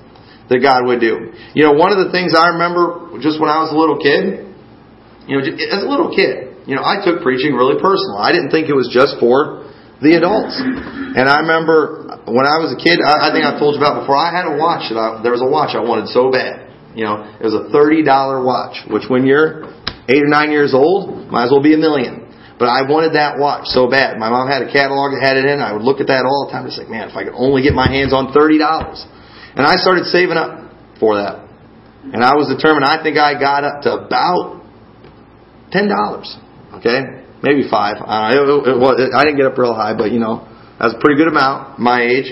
that 0.49 0.57
God 0.57 0.89
would 0.89 0.97
do. 1.05 1.37
You 1.53 1.69
know, 1.69 1.77
one 1.77 1.93
of 1.93 2.01
the 2.01 2.09
things 2.09 2.33
I 2.33 2.57
remember 2.57 3.13
just 3.21 3.37
when 3.37 3.53
I 3.53 3.61
was 3.61 3.69
a 3.69 3.77
little 3.77 4.01
kid, 4.01 4.41
you 5.29 5.37
know, 5.37 5.45
as 5.45 5.85
a 5.85 5.89
little 5.89 6.09
kid, 6.09 6.65
you 6.65 6.73
know, 6.73 6.81
I 6.81 6.97
took 7.05 7.21
preaching 7.21 7.53
really 7.53 7.77
personal. 7.77 8.17
I 8.17 8.33
didn't 8.33 8.49
think 8.49 8.73
it 8.73 8.75
was 8.75 8.89
just 8.89 9.21
for 9.21 9.69
the 10.01 10.17
adults. 10.17 10.57
And 10.57 11.29
I 11.29 11.45
remember 11.45 12.09
when 12.25 12.49
I 12.49 12.57
was 12.57 12.73
a 12.73 12.79
kid, 12.81 12.97
I, 13.05 13.29
I 13.29 13.37
think 13.37 13.45
I've 13.45 13.61
told 13.61 13.77
you 13.77 13.85
about 13.85 14.01
before, 14.01 14.17
I 14.17 14.33
had 14.33 14.49
a 14.49 14.57
watch 14.57 14.89
that 14.89 14.97
I, 14.97 15.21
there 15.21 15.29
was 15.29 15.45
a 15.45 15.49
watch 15.49 15.77
I 15.77 15.85
wanted 15.85 16.09
so 16.09 16.33
bad. 16.33 16.70
You 16.95 17.05
know, 17.05 17.23
it 17.39 17.45
was 17.45 17.55
a 17.55 17.71
$30 17.71 18.03
watch, 18.43 18.83
which 18.89 19.07
when 19.07 19.25
you're 19.25 19.71
eight 20.09 20.23
or 20.23 20.31
nine 20.31 20.51
years 20.51 20.73
old, 20.73 21.31
might 21.31 21.45
as 21.45 21.51
well 21.51 21.63
be 21.63 21.73
a 21.73 21.77
million. 21.77 22.27
But 22.59 22.69
I 22.69 22.85
wanted 22.85 23.17
that 23.17 23.39
watch 23.41 23.65
so 23.73 23.89
bad. 23.89 24.21
My 24.21 24.29
mom 24.29 24.45
had 24.45 24.61
a 24.61 24.69
catalog 24.69 25.17
that 25.17 25.21
had 25.25 25.37
it 25.37 25.49
in. 25.49 25.61
I 25.61 25.73
would 25.73 25.81
look 25.81 25.97
at 25.97 26.13
that 26.13 26.29
all 26.29 26.45
the 26.45 26.53
time. 26.53 26.69
Just 26.69 26.77
like, 26.77 26.93
man, 26.93 27.09
if 27.09 27.15
I 27.17 27.25
could 27.25 27.33
only 27.33 27.65
get 27.65 27.73
my 27.73 27.89
hands 27.89 28.13
on 28.13 28.29
$30. 28.29 28.61
And 29.57 29.65
I 29.65 29.81
started 29.81 30.05
saving 30.13 30.37
up 30.37 30.69
for 31.01 31.17
that. 31.17 31.41
And 32.13 32.21
I 32.21 32.37
was 32.37 32.53
determined. 32.53 32.85
I 32.85 33.01
think 33.01 33.17
I 33.17 33.33
got 33.33 33.63
up 33.65 33.81
to 33.89 34.05
about 34.05 34.61
$10. 35.73 35.89
Okay, 36.81 37.25
maybe 37.41 37.65
five. 37.69 37.97
Uh, 37.97 38.29
it, 38.29 38.45
it, 38.45 38.77
it, 38.77 39.09
I 39.13 39.23
didn't 39.25 39.37
get 39.37 39.45
up 39.45 39.57
real 39.57 39.73
high, 39.73 39.97
but 39.97 40.11
you 40.11 40.19
know 40.19 40.47
that's 40.79 40.93
a 40.93 40.99
pretty 40.99 41.17
good 41.17 41.27
amount 41.27 41.79
my 41.79 42.01
age. 42.01 42.29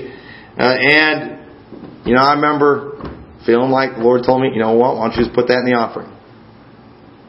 Uh, 0.57 0.77
and 0.77 1.39
you 2.05 2.13
know, 2.15 2.21
I 2.21 2.33
remember 2.33 3.18
feeling 3.49 3.73
like 3.73 3.97
the 3.97 4.05
Lord 4.05 4.21
told 4.21 4.45
me, 4.45 4.53
you 4.53 4.61
know 4.61 4.77
what? 4.77 5.01
Why 5.01 5.09
don't 5.09 5.17
you 5.17 5.25
just 5.25 5.33
put 5.33 5.49
that 5.49 5.65
in 5.65 5.65
the 5.65 5.73
offering? 5.73 6.13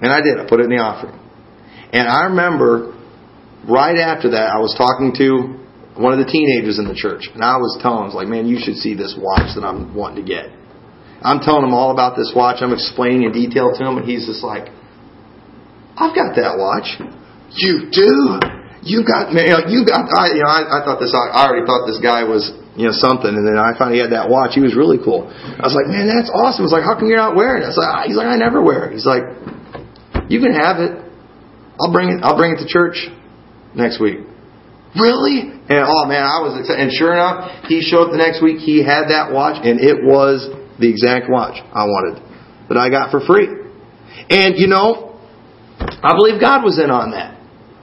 And 0.05 0.13
I 0.13 0.21
did. 0.21 0.37
I 0.37 0.45
put 0.45 0.61
it 0.61 0.69
in 0.69 0.77
the 0.77 0.85
offering. 0.85 1.17
And 1.97 2.05
I 2.05 2.29
remember 2.29 2.93
right 3.65 3.97
after 3.97 4.37
that, 4.37 4.53
I 4.53 4.61
was 4.61 4.77
talking 4.77 5.17
to 5.17 5.57
one 5.97 6.13
of 6.13 6.21
the 6.21 6.29
teenagers 6.29 6.77
in 6.77 6.85
the 6.85 6.95
church, 6.95 7.29
and 7.33 7.41
I 7.41 7.57
was 7.57 7.77
telling 7.81 8.05
him, 8.05 8.05
I 8.05 8.11
was 8.13 8.19
like, 8.21 8.29
man, 8.29 8.45
you 8.45 8.61
should 8.61 8.77
see 8.77 8.93
this 8.93 9.17
watch 9.17 9.57
that 9.57 9.65
I'm 9.65 9.97
wanting 9.97 10.25
to 10.25 10.27
get. 10.29 10.53
I'm 11.21 11.41
telling 11.41 11.65
him 11.65 11.75
all 11.77 11.93
about 11.93 12.17
this 12.17 12.33
watch. 12.33 12.65
I'm 12.65 12.73
explaining 12.73 13.29
in 13.29 13.33
detail 13.33 13.73
to 13.73 13.81
him, 13.81 14.01
and 14.01 14.05
he's 14.09 14.25
just 14.25 14.41
like, 14.41 14.73
I've 16.01 16.17
got 16.17 16.37
that 16.41 16.57
watch. 16.57 16.97
You 17.53 17.93
do? 17.93 18.41
You 18.81 19.05
got, 19.05 19.29
know, 19.37 19.69
you 19.69 19.85
got, 19.85 20.09
I, 20.09 20.33
you 20.33 20.41
know, 20.41 20.49
I, 20.49 20.81
I 20.81 20.85
thought 20.89 20.97
this, 20.97 21.13
I 21.13 21.45
already 21.45 21.69
thought 21.69 21.85
this 21.85 22.01
guy 22.01 22.25
was, 22.25 22.49
you 22.77 22.87
know, 22.87 22.95
something, 22.95 23.29
and 23.29 23.43
then 23.43 23.59
I 23.59 23.75
found 23.75 23.95
he 23.95 24.01
had 24.01 24.15
that 24.15 24.31
watch. 24.31 24.55
He 24.55 24.63
was 24.63 24.79
really 24.79 24.99
cool. 25.03 25.27
I 25.27 25.67
was 25.67 25.75
like, 25.75 25.91
man, 25.91 26.07
that's 26.07 26.31
awesome. 26.31 26.63
I 26.63 26.67
was 26.71 26.75
like, 26.75 26.87
how 26.87 26.95
come 26.95 27.11
you're 27.11 27.21
not 27.21 27.35
wearing 27.35 27.63
it? 27.63 27.67
I 27.67 27.75
was 27.75 27.81
like, 27.81 28.07
he's 28.07 28.17
like, 28.17 28.31
I 28.31 28.39
never 28.39 28.63
wear 28.63 28.87
it. 28.87 28.95
He's 28.95 29.09
like, 29.09 29.27
you 30.31 30.39
can 30.39 30.55
have 30.55 30.79
it. 30.79 30.95
I'll 31.83 31.91
bring 31.91 32.15
it. 32.15 32.23
I'll 32.23 32.39
bring 32.39 32.55
it 32.55 32.63
to 32.63 32.69
church 32.71 33.11
next 33.75 33.99
week. 33.99 34.23
Really? 34.95 35.51
And 35.71 35.83
oh 35.87 36.07
man, 36.07 36.23
I 36.23 36.43
was 36.43 36.59
excited. 36.59 36.83
And 36.83 36.91
sure 36.95 37.15
enough, 37.15 37.67
he 37.67 37.83
showed 37.83 38.11
up 38.11 38.13
the 38.15 38.23
next 38.23 38.43
week. 38.43 38.59
He 38.59 38.83
had 38.83 39.11
that 39.11 39.31
watch, 39.31 39.59
and 39.63 39.79
it 39.79 40.03
was 40.03 40.47
the 40.79 40.91
exact 40.91 41.31
watch 41.31 41.59
I 41.59 41.87
wanted 41.87 42.23
that 42.71 42.79
I 42.79 42.91
got 42.91 43.11
for 43.11 43.19
free. 43.23 43.51
And 44.31 44.59
you 44.59 44.67
know, 44.67 45.19
I 45.79 46.15
believe 46.15 46.41
God 46.41 46.63
was 46.63 46.79
in 46.79 46.91
on 46.91 47.11
that. 47.13 47.39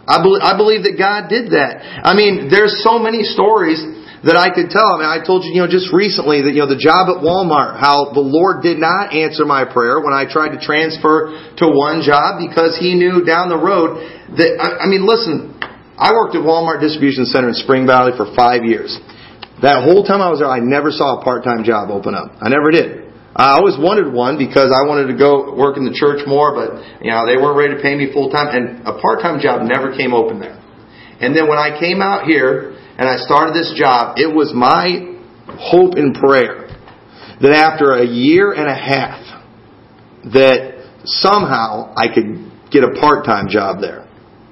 I 0.08 0.24
believe, 0.24 0.44
I 0.44 0.56
believe 0.56 0.84
that 0.88 0.96
God 0.96 1.28
did 1.28 1.52
that. 1.52 1.84
I 1.84 2.16
mean, 2.16 2.48
there's 2.48 2.80
so 2.80 2.96
many 2.96 3.28
stories 3.28 3.84
that 4.28 4.36
I 4.36 4.52
could 4.52 4.68
tell. 4.68 4.84
I 4.84 4.96
mean, 5.00 5.08
I 5.08 5.24
told 5.24 5.48
you, 5.48 5.56
you 5.56 5.64
know, 5.64 5.72
just 5.72 5.88
recently 5.96 6.44
that, 6.44 6.52
you 6.52 6.60
know, 6.60 6.68
the 6.68 6.76
job 6.76 7.08
at 7.08 7.24
Walmart, 7.24 7.80
how 7.80 8.12
the 8.12 8.20
Lord 8.20 8.60
did 8.60 8.76
not 8.76 9.16
answer 9.16 9.48
my 9.48 9.64
prayer 9.64 10.04
when 10.04 10.12
I 10.12 10.28
tried 10.28 10.52
to 10.52 10.60
transfer 10.60 11.32
to 11.64 11.66
one 11.72 12.04
job 12.04 12.36
because 12.44 12.76
He 12.76 13.00
knew 13.00 13.24
down 13.24 13.48
the 13.48 13.56
road 13.56 14.04
that, 14.36 14.52
I, 14.60 14.84
I 14.84 14.86
mean, 14.92 15.08
listen, 15.08 15.56
I 15.96 16.12
worked 16.12 16.36
at 16.36 16.44
Walmart 16.44 16.84
Distribution 16.84 17.24
Center 17.24 17.48
in 17.48 17.56
Spring 17.56 17.88
Valley 17.88 18.12
for 18.20 18.28
five 18.36 18.68
years. 18.68 18.92
That 19.64 19.88
whole 19.88 20.04
time 20.04 20.20
I 20.20 20.28
was 20.28 20.44
there, 20.44 20.52
I 20.52 20.60
never 20.60 20.92
saw 20.92 21.18
a 21.18 21.24
part-time 21.24 21.64
job 21.64 21.88
open 21.88 22.12
up. 22.12 22.36
I 22.44 22.52
never 22.52 22.68
did. 22.68 23.08
I 23.32 23.56
always 23.56 23.80
wanted 23.80 24.12
one 24.12 24.36
because 24.36 24.76
I 24.76 24.84
wanted 24.84 25.08
to 25.08 25.16
go 25.16 25.56
work 25.56 25.80
in 25.80 25.88
the 25.88 25.96
church 25.96 26.28
more, 26.28 26.52
but 26.58 27.06
you 27.06 27.14
know 27.14 27.22
they 27.30 27.38
weren't 27.38 27.54
ready 27.54 27.78
to 27.78 27.82
pay 27.86 27.94
me 27.94 28.10
full 28.10 28.34
time, 28.34 28.50
and 28.50 28.82
a 28.82 28.98
part 28.98 29.22
time 29.22 29.38
job 29.38 29.62
never 29.62 29.94
came 29.94 30.10
open 30.10 30.42
there. 30.42 30.58
And 31.22 31.38
then 31.38 31.46
when 31.46 31.62
I 31.62 31.78
came 31.78 32.02
out 32.02 32.26
here 32.26 32.78
and 32.98 33.08
I 33.08 33.18
started 33.18 33.54
this 33.54 33.74
job, 33.78 34.18
it 34.18 34.34
was 34.34 34.54
my 34.54 35.16
hope 35.48 35.96
and 35.96 36.14
prayer 36.14 36.68
that 37.42 37.52
after 37.54 37.94
a 37.94 38.06
year 38.06 38.52
and 38.52 38.68
a 38.68 38.76
half, 38.76 39.22
that 40.34 41.02
somehow 41.06 41.94
I 41.96 42.14
could 42.14 42.52
get 42.72 42.84
a 42.84 43.00
part 43.00 43.26
time 43.26 43.48
job 43.48 43.80
there 43.80 44.08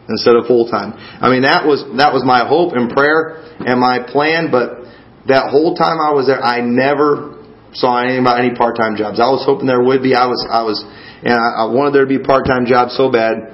instead 0.08 0.36
of 0.36 0.46
full 0.46 0.70
time. 0.70 0.94
I 0.94 1.30
mean 1.30 1.42
that 1.42 1.66
was 1.66 1.84
that 1.98 2.14
was 2.14 2.24
my 2.24 2.48
hope 2.48 2.74
and 2.74 2.90
prayer 2.90 3.42
and 3.60 3.80
my 3.80 4.06
plan, 4.06 4.50
but 4.52 4.86
that 5.28 5.50
whole 5.50 5.74
time 5.74 5.98
I 5.98 6.14
was 6.14 6.28
there, 6.28 6.42
I 6.42 6.62
never 6.62 7.42
saw 7.74 8.00
anything 8.00 8.22
about 8.22 8.40
any 8.40 8.56
part-time 8.56 8.96
jobs. 8.96 9.20
I 9.20 9.28
was 9.30 9.44
hoping 9.44 9.68
there 9.68 9.82
would 9.84 10.02
be. 10.02 10.16
I 10.16 10.28
was, 10.28 10.40
I 10.48 10.64
was, 10.64 10.80
and 11.26 11.34
I, 11.36 11.64
I 11.64 11.74
wanted 11.74 11.94
there 11.94 12.06
to 12.06 12.12
be 12.12 12.22
part-time 12.22 12.66
jobs 12.66 12.96
so 12.96 13.12
bad. 13.12 13.52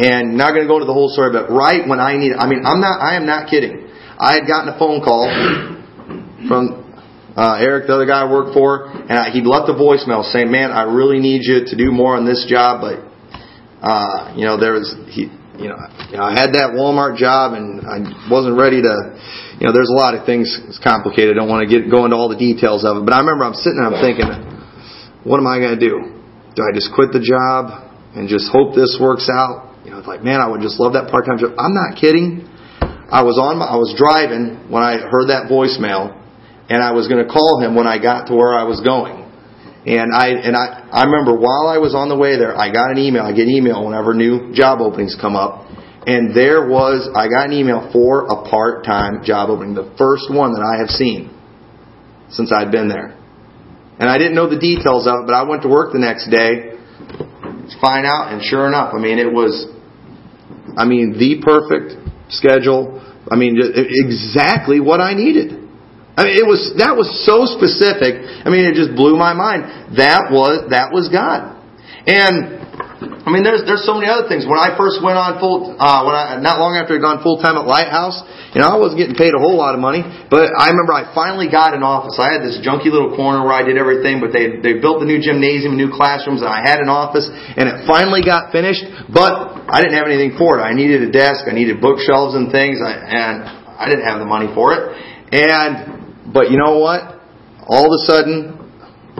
And 0.00 0.40
not 0.40 0.56
going 0.56 0.64
to 0.64 0.70
go 0.70 0.80
into 0.80 0.88
the 0.88 0.96
whole 0.96 1.12
story, 1.12 1.28
but 1.28 1.52
right 1.52 1.84
when 1.84 2.00
I 2.00 2.16
needed, 2.16 2.40
I 2.40 2.48
mean, 2.48 2.64
I'm 2.64 2.80
not, 2.80 2.96
I 3.04 3.20
am 3.20 3.28
not 3.28 3.52
kidding. 3.52 3.89
I 4.20 4.36
had 4.36 4.44
gotten 4.46 4.68
a 4.68 4.78
phone 4.78 5.00
call 5.00 5.24
from 6.44 6.84
uh, 7.36 7.56
Eric, 7.56 7.86
the 7.88 7.94
other 7.94 8.04
guy 8.04 8.20
I 8.20 8.28
worked 8.30 8.52
for, 8.52 8.92
and 8.92 9.16
I, 9.16 9.30
he'd 9.30 9.48
left 9.48 9.72
a 9.72 9.72
voicemail 9.72 10.20
saying, 10.28 10.52
"Man, 10.52 10.70
I 10.70 10.84
really 10.92 11.20
need 11.20 11.40
you 11.48 11.64
to 11.64 11.74
do 11.76 11.88
more 11.90 12.16
on 12.20 12.28
this 12.28 12.44
job, 12.44 12.84
but 12.84 13.00
uh, 13.80 14.36
you 14.36 14.44
know, 14.44 14.60
there 14.60 14.76
was 14.76 14.92
he, 15.08 15.32
you 15.56 15.72
know, 15.72 15.80
you 16.12 16.20
know, 16.20 16.24
I 16.28 16.36
had 16.36 16.52
that 16.52 16.76
Walmart 16.76 17.16
job 17.16 17.56
and 17.56 17.80
I 17.88 18.04
wasn't 18.28 18.60
ready 18.60 18.84
to, 18.84 18.94
you 19.56 19.64
know, 19.64 19.72
there's 19.72 19.88
a 19.88 19.96
lot 19.96 20.12
of 20.12 20.28
things. 20.28 20.52
It's 20.68 20.76
complicated. 20.76 21.36
I 21.36 21.40
don't 21.40 21.48
want 21.48 21.64
to 21.64 21.70
get 21.70 21.88
go 21.88 22.04
into 22.04 22.16
all 22.16 22.28
the 22.28 22.36
details 22.36 22.84
of 22.84 23.00
it. 23.00 23.08
But 23.08 23.16
I 23.16 23.24
remember 23.24 23.48
I'm 23.48 23.56
sitting 23.56 23.80
there, 23.80 23.88
I'm 23.88 24.04
thinking, 24.04 24.28
what 25.24 25.40
am 25.40 25.48
I 25.48 25.64
going 25.64 25.80
to 25.80 25.80
do? 25.80 26.20
Do 26.56 26.60
I 26.60 26.76
just 26.76 26.92
quit 26.92 27.16
the 27.16 27.24
job 27.24 27.88
and 28.12 28.28
just 28.28 28.52
hope 28.52 28.76
this 28.76 29.00
works 29.00 29.32
out? 29.32 29.80
You 29.84 29.96
know, 29.96 30.04
it's 30.04 30.10
like, 30.10 30.20
man, 30.20 30.44
I 30.44 30.48
would 30.50 30.60
just 30.60 30.76
love 30.76 30.92
that 30.92 31.08
part-time 31.08 31.40
job. 31.40 31.56
I'm 31.56 31.72
not 31.72 31.96
kidding. 31.96 32.49
I 33.10 33.26
was 33.26 33.38
on, 33.42 33.58
I 33.58 33.74
was 33.74 33.90
driving 33.98 34.70
when 34.70 34.82
I 34.86 35.02
heard 35.02 35.34
that 35.34 35.50
voicemail, 35.50 36.14
and 36.70 36.78
I 36.78 36.94
was 36.94 37.10
going 37.10 37.18
to 37.18 37.30
call 37.30 37.58
him 37.58 37.74
when 37.74 37.86
I 37.86 37.98
got 37.98 38.30
to 38.30 38.34
where 38.38 38.54
I 38.54 38.62
was 38.62 38.80
going. 38.80 39.26
And 39.82 40.14
I 40.14 40.28
and 40.28 40.54
I 40.54 40.86
I 40.92 41.04
remember 41.10 41.34
while 41.34 41.66
I 41.66 41.78
was 41.78 41.96
on 41.96 42.08
the 42.08 42.16
way 42.16 42.36
there, 42.36 42.54
I 42.54 42.70
got 42.70 42.92
an 42.92 42.98
email. 42.98 43.24
I 43.24 43.32
get 43.32 43.48
email 43.48 43.82
whenever 43.82 44.14
new 44.14 44.52
job 44.52 44.78
openings 44.78 45.16
come 45.18 45.34
up, 45.34 45.66
and 46.06 46.36
there 46.36 46.68
was 46.68 47.08
I 47.16 47.26
got 47.26 47.48
an 47.48 47.56
email 47.56 47.88
for 47.90 48.28
a 48.28 48.44
part-time 48.46 49.24
job 49.24 49.48
opening, 49.48 49.74
the 49.74 49.90
first 49.96 50.28
one 50.28 50.52
that 50.52 50.62
I 50.62 50.78
have 50.78 50.92
seen 50.92 51.32
since 52.28 52.52
I'd 52.52 52.70
been 52.70 52.88
there. 52.88 53.16
And 53.98 54.08
I 54.08 54.18
didn't 54.18 54.34
know 54.34 54.48
the 54.48 54.60
details 54.60 55.08
of 55.08 55.24
it, 55.24 55.26
but 55.26 55.34
I 55.34 55.42
went 55.42 55.62
to 55.62 55.68
work 55.68 55.92
the 55.92 55.98
next 55.98 56.28
day 56.30 56.76
to 56.76 57.76
find 57.80 58.06
out, 58.06 58.32
and 58.32 58.44
sure 58.44 58.68
enough, 58.68 58.94
I 58.94 59.00
mean 59.00 59.18
it 59.18 59.32
was, 59.32 59.66
I 60.76 60.84
mean 60.84 61.16
the 61.18 61.40
perfect 61.42 62.09
schedule. 62.30 62.98
I 63.30 63.36
mean 63.36 63.58
exactly 63.60 64.80
what 64.80 65.00
I 65.00 65.14
needed. 65.14 65.60
I 66.16 66.24
mean, 66.24 66.36
it 66.36 66.44
was 66.44 66.76
that 66.76 66.96
was 66.96 67.08
so 67.24 67.48
specific. 67.48 68.20
I 68.44 68.50
mean, 68.50 68.68
it 68.68 68.74
just 68.76 68.92
blew 68.92 69.16
my 69.16 69.32
mind. 69.32 69.96
That 69.96 70.28
was 70.28 70.68
that 70.68 70.92
was 70.92 71.08
God. 71.08 71.56
And 72.04 72.59
I 73.00 73.32
mean, 73.32 73.40
there's 73.40 73.64
there's 73.64 73.80
so 73.88 73.96
many 73.96 74.12
other 74.12 74.28
things. 74.28 74.44
When 74.44 74.60
I 74.60 74.76
first 74.76 75.00
went 75.00 75.16
on 75.16 75.40
full, 75.40 75.72
uh, 75.72 76.04
when 76.04 76.12
I 76.12 76.36
not 76.36 76.60
long 76.60 76.76
after 76.76 76.92
I'd 76.92 77.00
gone 77.00 77.24
full 77.24 77.40
time 77.40 77.56
at 77.56 77.64
Lighthouse, 77.64 78.20
you 78.52 78.60
know, 78.60 78.68
I 78.68 78.76
wasn't 78.76 79.00
getting 79.00 79.16
paid 79.16 79.32
a 79.32 79.40
whole 79.40 79.56
lot 79.56 79.72
of 79.72 79.80
money, 79.80 80.04
but 80.28 80.52
I 80.52 80.68
remember 80.68 80.92
I 80.92 81.08
finally 81.16 81.48
got 81.48 81.72
an 81.72 81.80
office. 81.80 82.20
I 82.20 82.28
had 82.28 82.44
this 82.44 82.60
junky 82.60 82.92
little 82.92 83.16
corner 83.16 83.40
where 83.40 83.56
I 83.56 83.64
did 83.64 83.80
everything, 83.80 84.20
but 84.20 84.36
they 84.36 84.60
they 84.60 84.84
built 84.84 85.00
the 85.00 85.08
new 85.08 85.16
gymnasium, 85.16 85.80
new 85.80 85.88
classrooms, 85.88 86.44
and 86.44 86.52
I 86.52 86.60
had 86.60 86.84
an 86.84 86.92
office, 86.92 87.24
and 87.24 87.72
it 87.72 87.88
finally 87.88 88.20
got 88.20 88.52
finished. 88.52 88.84
But 89.08 89.64
I 89.64 89.80
didn't 89.80 89.96
have 89.96 90.04
anything 90.04 90.36
for 90.36 90.60
it. 90.60 90.60
I 90.60 90.76
needed 90.76 91.00
a 91.00 91.08
desk, 91.08 91.48
I 91.48 91.56
needed 91.56 91.80
bookshelves 91.80 92.36
and 92.36 92.52
things, 92.52 92.84
and 92.84 93.48
I 93.48 93.88
didn't 93.88 94.04
have 94.04 94.20
the 94.20 94.28
money 94.28 94.52
for 94.52 94.76
it. 94.76 94.82
And 95.32 96.36
but 96.36 96.52
you 96.52 96.60
know 96.60 96.76
what? 96.84 97.16
All 97.64 97.88
of 97.88 97.92
a 97.96 98.02
sudden, 98.04 98.60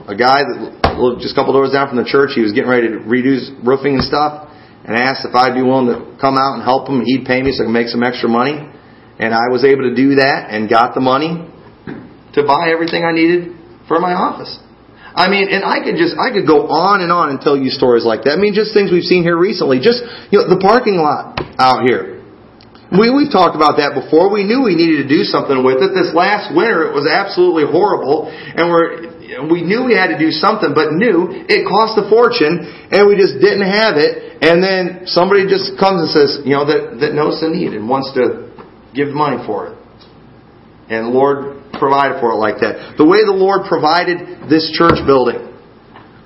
a 0.05 0.12
guy 0.12 0.45
that 0.45 0.80
just 1.20 1.32
a 1.32 1.36
couple 1.36 1.52
doors 1.52 1.72
down 1.72 1.88
from 1.88 1.96
the 1.96 2.08
church, 2.08 2.36
he 2.36 2.42
was 2.44 2.52
getting 2.52 2.70
ready 2.70 2.88
to 2.88 3.00
redo 3.04 3.32
his 3.36 3.50
roofing 3.64 4.00
and 4.00 4.04
stuff, 4.04 4.48
and 4.84 4.96
asked 4.96 5.24
if 5.24 5.34
I'd 5.34 5.54
be 5.54 5.62
willing 5.62 5.88
to 5.92 6.16
come 6.20 6.36
out 6.36 6.56
and 6.56 6.62
help 6.62 6.88
him. 6.88 7.00
He'd 7.04 7.24
pay 7.24 7.42
me 7.42 7.52
so 7.52 7.64
I 7.64 7.66
could 7.66 7.76
make 7.76 7.88
some 7.88 8.02
extra 8.02 8.28
money, 8.28 8.56
and 9.18 9.30
I 9.34 9.48
was 9.52 9.64
able 9.64 9.88
to 9.88 9.94
do 9.94 10.20
that 10.20 10.52
and 10.52 10.68
got 10.68 10.94
the 10.94 11.04
money 11.04 11.48
to 12.34 12.40
buy 12.46 12.70
everything 12.70 13.04
I 13.04 13.12
needed 13.12 13.56
for 13.88 13.98
my 13.98 14.14
office. 14.14 14.52
I 15.10 15.26
mean, 15.26 15.50
and 15.50 15.66
I 15.66 15.82
could 15.82 15.98
just, 15.98 16.14
I 16.14 16.30
could 16.30 16.46
go 16.46 16.70
on 16.70 17.02
and 17.02 17.10
on 17.10 17.34
and 17.34 17.42
tell 17.42 17.58
you 17.58 17.68
stories 17.68 18.06
like 18.06 18.22
that. 18.30 18.38
I 18.38 18.40
mean, 18.40 18.54
just 18.54 18.70
things 18.70 18.94
we've 18.94 19.06
seen 19.06 19.26
here 19.26 19.34
recently. 19.34 19.82
Just, 19.82 20.06
you 20.30 20.38
know, 20.38 20.46
the 20.46 20.62
parking 20.62 21.02
lot 21.02 21.34
out 21.58 21.82
here. 21.82 22.22
We, 22.94 23.10
we've 23.10 23.30
talked 23.30 23.54
about 23.54 23.78
that 23.78 23.94
before. 23.94 24.30
We 24.30 24.42
knew 24.42 24.62
we 24.66 24.74
needed 24.74 25.06
to 25.06 25.08
do 25.10 25.22
something 25.22 25.62
with 25.62 25.78
it. 25.82 25.94
This 25.94 26.10
last 26.14 26.50
winter, 26.50 26.90
it 26.90 26.94
was 26.94 27.06
absolutely 27.06 27.66
horrible, 27.70 28.26
and 28.30 28.66
we're, 28.66 29.10
we 29.38 29.62
knew 29.62 29.87
we 29.87 29.95
had 29.95 30.11
to 30.11 30.19
do 30.19 30.35
something, 30.35 30.75
but 30.75 30.90
knew 30.90 31.31
it 31.47 31.62
cost 31.62 31.95
a 32.03 32.09
fortune, 32.11 32.66
and 32.90 33.07
we 33.07 33.14
just 33.14 33.38
didn't 33.38 33.62
have 33.62 33.95
it. 33.95 34.43
And 34.43 34.59
then 34.59 35.07
somebody 35.07 35.47
just 35.47 35.79
comes 35.79 36.03
and 36.03 36.11
says, 36.11 36.31
you 36.43 36.57
know, 36.57 36.66
that, 36.66 36.99
that 36.99 37.12
knows 37.14 37.38
the 37.38 37.47
need 37.47 37.71
and 37.77 37.87
wants 37.87 38.11
to 38.19 38.51
give 38.90 39.14
money 39.14 39.38
for 39.47 39.71
it. 39.71 39.77
And 40.90 41.14
Lord 41.14 41.62
provided 41.79 42.19
for 42.19 42.35
it 42.35 42.40
like 42.43 42.59
that. 42.66 42.99
The 42.99 43.07
way 43.07 43.23
the 43.23 43.37
Lord 43.37 43.71
provided 43.71 44.51
this 44.51 44.75
church 44.75 44.99
building. 45.07 45.47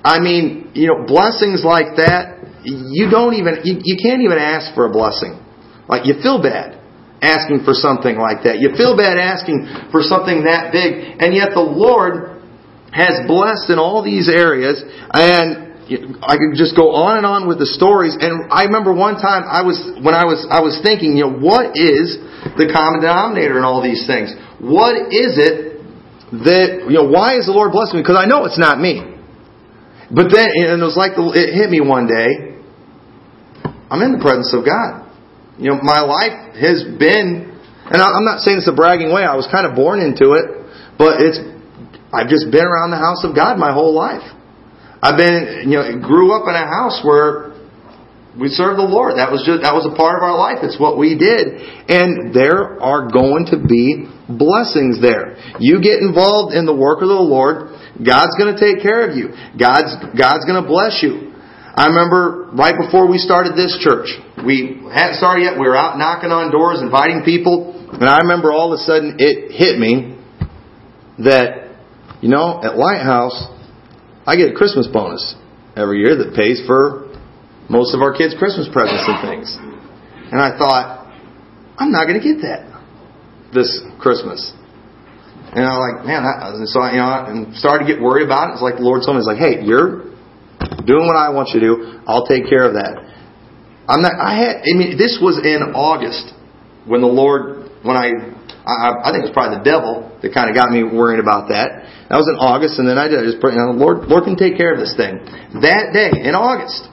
I 0.01 0.17
mean, 0.17 0.73
you 0.73 0.89
know, 0.89 1.05
blessings 1.05 1.61
like 1.61 1.97
that, 2.01 2.41
you 2.65 3.09
don't 3.13 3.37
even, 3.37 3.61
you, 3.63 3.77
you 3.85 3.97
can't 4.01 4.25
even 4.25 4.41
ask 4.41 4.73
for 4.73 4.89
a 4.89 4.91
blessing. 4.91 5.37
Like 5.85 6.09
you 6.09 6.17
feel 6.21 6.41
bad 6.41 6.81
asking 7.21 7.65
for 7.65 7.73
something 7.73 8.17
like 8.17 8.45
that. 8.45 8.57
You 8.57 8.73
feel 8.73 8.97
bad 8.97 9.17
asking 9.17 9.89
for 9.91 10.01
something 10.01 10.45
that 10.45 10.73
big, 10.73 11.21
and 11.21 11.33
yet 11.33 11.53
the 11.53 11.61
Lord 11.61 12.34
has 12.91 13.27
blessed 13.27 13.69
in 13.69 13.79
all 13.79 14.03
these 14.03 14.29
areas, 14.29 14.83
and 15.13 15.65
I 16.25 16.33
could 16.41 16.57
just 16.57 16.73
go 16.75 16.97
on 16.97 17.17
and 17.17 17.25
on 17.25 17.47
with 17.47 17.61
the 17.61 17.69
stories. 17.69 18.17
And 18.17 18.49
I 18.49 18.65
remember 18.65 18.89
one 18.89 19.21
time 19.21 19.45
I 19.45 19.61
was 19.61 19.77
when 20.01 20.17
I 20.17 20.25
was 20.25 20.41
I 20.49 20.61
was 20.65 20.81
thinking, 20.81 21.13
you 21.17 21.29
know, 21.29 21.37
what 21.37 21.77
is 21.77 22.17
the 22.57 22.65
common 22.73 23.05
denominator 23.05 23.57
in 23.57 23.63
all 23.63 23.85
these 23.85 24.09
things? 24.09 24.33
What 24.57 25.13
is 25.13 25.37
it 25.37 25.77
that 26.41 26.89
you 26.89 26.97
know? 26.97 27.05
Why 27.05 27.37
is 27.37 27.45
the 27.45 27.53
Lord 27.53 27.69
blessing 27.69 28.01
me? 28.01 28.01
Because 28.01 28.17
I 28.17 28.25
know 28.25 28.49
it's 28.49 28.57
not 28.57 28.81
me. 28.81 29.15
But 30.09 30.33
then, 30.33 30.49
and 30.53 30.81
it 30.81 30.85
was 30.85 30.97
like 30.97 31.13
it 31.17 31.53
hit 31.53 31.69
me 31.69 31.81
one 31.81 32.09
day. 32.09 32.57
I'm 33.89 34.01
in 34.01 34.17
the 34.17 34.21
presence 34.21 34.49
of 34.53 34.65
God. 34.65 35.05
You 35.57 35.71
know, 35.71 35.79
my 35.81 36.01
life 36.01 36.57
has 36.57 36.83
been, 36.83 37.53
and 37.85 37.97
I'm 38.01 38.25
not 38.25 38.41
saying 38.41 38.59
it's 38.59 38.67
a 38.67 38.75
bragging 38.75 39.13
way. 39.13 39.23
I 39.23 39.37
was 39.37 39.47
kind 39.47 39.65
of 39.65 39.77
born 39.77 40.01
into 40.01 40.33
it, 40.33 40.45
but 40.97 41.21
it's, 41.21 41.39
I've 42.15 42.31
just 42.31 42.49
been 42.51 42.65
around 42.65 42.91
the 42.91 43.01
house 43.01 43.23
of 43.23 43.35
God 43.35 43.59
my 43.59 43.71
whole 43.71 43.93
life. 43.93 44.23
I've 45.03 45.17
been, 45.17 45.69
you 45.69 45.77
know, 45.77 45.99
grew 45.99 46.33
up 46.33 46.47
in 46.47 46.55
a 46.55 46.65
house 46.65 47.03
where 47.03 47.53
we 48.39 48.51
served 48.51 48.79
the 48.79 48.87
Lord. 48.87 49.15
That 49.15 49.31
was 49.31 49.43
just, 49.47 49.63
that 49.63 49.71
was 49.71 49.87
a 49.87 49.95
part 49.95 50.19
of 50.19 50.23
our 50.23 50.35
life. 50.35 50.59
It's 50.63 50.79
what 50.79 50.99
we 50.99 51.15
did. 51.15 51.55
And 51.87 52.35
there 52.35 52.79
are 52.83 53.07
going 53.07 53.47
to 53.55 53.57
be 53.59 54.07
blessings 54.27 54.99
there. 54.99 55.39
You 55.59 55.79
get 55.79 56.03
involved 56.03 56.51
in 56.51 56.67
the 56.67 56.75
work 56.75 56.99
of 56.99 57.07
the 57.07 57.21
Lord, 57.21 57.71
God's 57.95 58.35
going 58.35 58.51
to 58.51 58.59
take 58.59 58.83
care 58.83 59.07
of 59.07 59.15
you. 59.15 59.31
God's, 59.55 59.95
God's 60.15 60.43
going 60.43 60.59
to 60.59 60.67
bless 60.67 60.99
you. 60.99 61.31
I 61.75 61.91
remember 61.91 62.51
right 62.55 62.75
before 62.75 63.07
we 63.07 63.19
started 63.19 63.55
this 63.55 63.75
church, 63.83 64.07
we 64.47 64.79
hadn't 64.91 65.19
started 65.19 65.43
yet, 65.43 65.59
we 65.59 65.67
were 65.67 65.75
out 65.75 65.99
knocking 65.99 66.31
on 66.31 66.51
doors, 66.51 66.79
inviting 66.79 67.23
people, 67.27 67.75
and 67.91 68.07
I 68.07 68.23
remember 68.23 68.51
all 68.51 68.71
of 68.71 68.79
a 68.79 68.83
sudden 68.83 69.19
it 69.19 69.51
hit 69.51 69.79
me 69.79 70.15
that, 71.19 71.64
you 72.21 72.29
know, 72.29 72.61
at 72.63 72.77
Lighthouse, 72.77 73.35
I 74.25 74.35
get 74.35 74.51
a 74.51 74.55
Christmas 74.55 74.87
bonus 74.87 75.35
every 75.75 75.99
year 75.99 76.15
that 76.17 76.35
pays 76.35 76.61
for 76.65 77.11
most 77.69 77.93
of 77.93 78.01
our 78.01 78.13
kids' 78.13 78.35
Christmas 78.37 78.67
presents 78.71 79.03
and 79.07 79.19
things. 79.21 79.57
And 80.31 80.41
I 80.41 80.57
thought, 80.57 81.11
I'm 81.77 81.91
not 81.91 82.07
going 82.07 82.19
to 82.19 82.25
get 82.25 82.41
that 82.41 82.75
this 83.53 83.81
Christmas. 83.99 84.51
And 85.55 85.63
I 85.63 85.71
was 85.71 85.81
like, 85.87 85.97
man, 86.05 86.21
I, 86.25 86.51
so 86.67 86.81
I, 86.81 86.91
you 86.91 86.99
know, 86.99 87.11
and 87.31 87.55
started 87.55 87.87
to 87.87 87.89
get 87.93 88.01
worried 88.01 88.25
about 88.25 88.49
it. 88.49 88.59
It's 88.59 88.65
like 88.65 88.75
the 88.75 88.83
Lord 88.83 89.03
told 89.05 89.15
me, 89.15 89.23
"He's 89.23 89.31
like, 89.31 89.39
hey, 89.39 89.63
you're 89.63 90.11
doing 90.83 91.07
what 91.07 91.15
I 91.15 91.31
want 91.31 91.55
you 91.55 91.63
to 91.63 91.65
do. 91.65 91.75
I'll 92.07 92.27
take 92.27 92.49
care 92.51 92.67
of 92.67 92.75
that. 92.75 92.99
I'm 93.87 94.01
not. 94.01 94.19
I 94.19 94.35
had. 94.35 94.67
I 94.67 94.73
mean, 94.75 94.97
this 94.97 95.19
was 95.21 95.39
in 95.39 95.71
August 95.71 96.33
when 96.85 97.01
the 97.01 97.07
Lord, 97.07 97.71
when 97.85 97.95
I, 97.95 98.11
I, 98.65 99.05
I 99.05 99.07
think 99.13 99.21
it 99.21 99.29
was 99.29 99.37
probably 99.37 99.61
the 99.61 99.67
devil 99.67 100.09
that 100.25 100.33
kind 100.33 100.49
of 100.49 100.57
got 100.57 100.73
me 100.73 100.81
worrying 100.81 101.21
about 101.21 101.53
that. 101.53 101.85
That 102.09 102.17
was 102.17 102.25
in 102.25 102.37
August, 102.41 102.81
and 102.81 102.89
then 102.89 102.97
I 102.97 103.05
did. 103.05 103.21
I 103.21 103.25
just 103.29 103.37
pray, 103.37 103.53
you 103.53 103.61
know, 103.61 103.77
Lord, 103.77 104.09
Lord 104.09 104.25
can 104.25 104.33
take 104.33 104.57
care 104.57 104.73
of 104.73 104.81
this 104.81 104.97
thing. 104.97 105.21
That 105.61 105.93
day 105.93 106.09
in 106.09 106.33
August, 106.33 106.89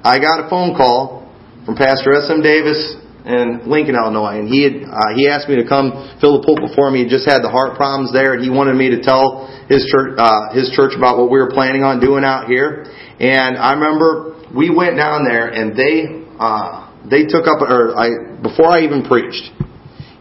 I 0.00 0.16
got 0.16 0.40
a 0.40 0.48
phone 0.48 0.72
call 0.72 1.28
from 1.68 1.76
Pastor 1.76 2.16
S. 2.16 2.32
M. 2.32 2.40
Davis 2.40 2.96
in 3.28 3.68
Lincoln, 3.68 4.00
Illinois, 4.00 4.40
and 4.40 4.48
he 4.48 4.64
had 4.64 4.80
uh, 4.88 5.12
he 5.12 5.28
asked 5.28 5.44
me 5.44 5.60
to 5.60 5.66
come 5.68 5.92
fill 6.24 6.40
the 6.40 6.44
pulpit 6.44 6.72
for 6.72 6.88
me. 6.88 7.04
He 7.04 7.08
just 7.08 7.28
had 7.28 7.44
the 7.44 7.52
heart 7.52 7.76
problems 7.76 8.12
there, 8.16 8.32
and 8.32 8.40
he 8.40 8.48
wanted 8.48 8.80
me 8.80 8.96
to 8.96 9.04
tell 9.04 9.44
his 9.68 9.84
church 9.92 10.16
uh, 10.16 10.56
his 10.56 10.72
church 10.72 10.96
about 10.96 11.20
what 11.20 11.28
we 11.28 11.36
were 11.36 11.52
planning 11.52 11.84
on 11.84 12.00
doing 12.00 12.24
out 12.24 12.48
here. 12.48 12.88
And 13.20 13.60
I 13.60 13.76
remember 13.76 14.40
we 14.56 14.72
went 14.72 14.96
down 14.96 15.28
there 15.28 15.52
and 15.52 15.76
they 15.76 16.24
uh, 16.40 16.88
they 17.04 17.28
took 17.28 17.44
up 17.44 17.60
or 17.60 17.92
I 17.92 18.40
before 18.40 18.72
I 18.72 18.88
even 18.88 19.04
preached. 19.04 19.52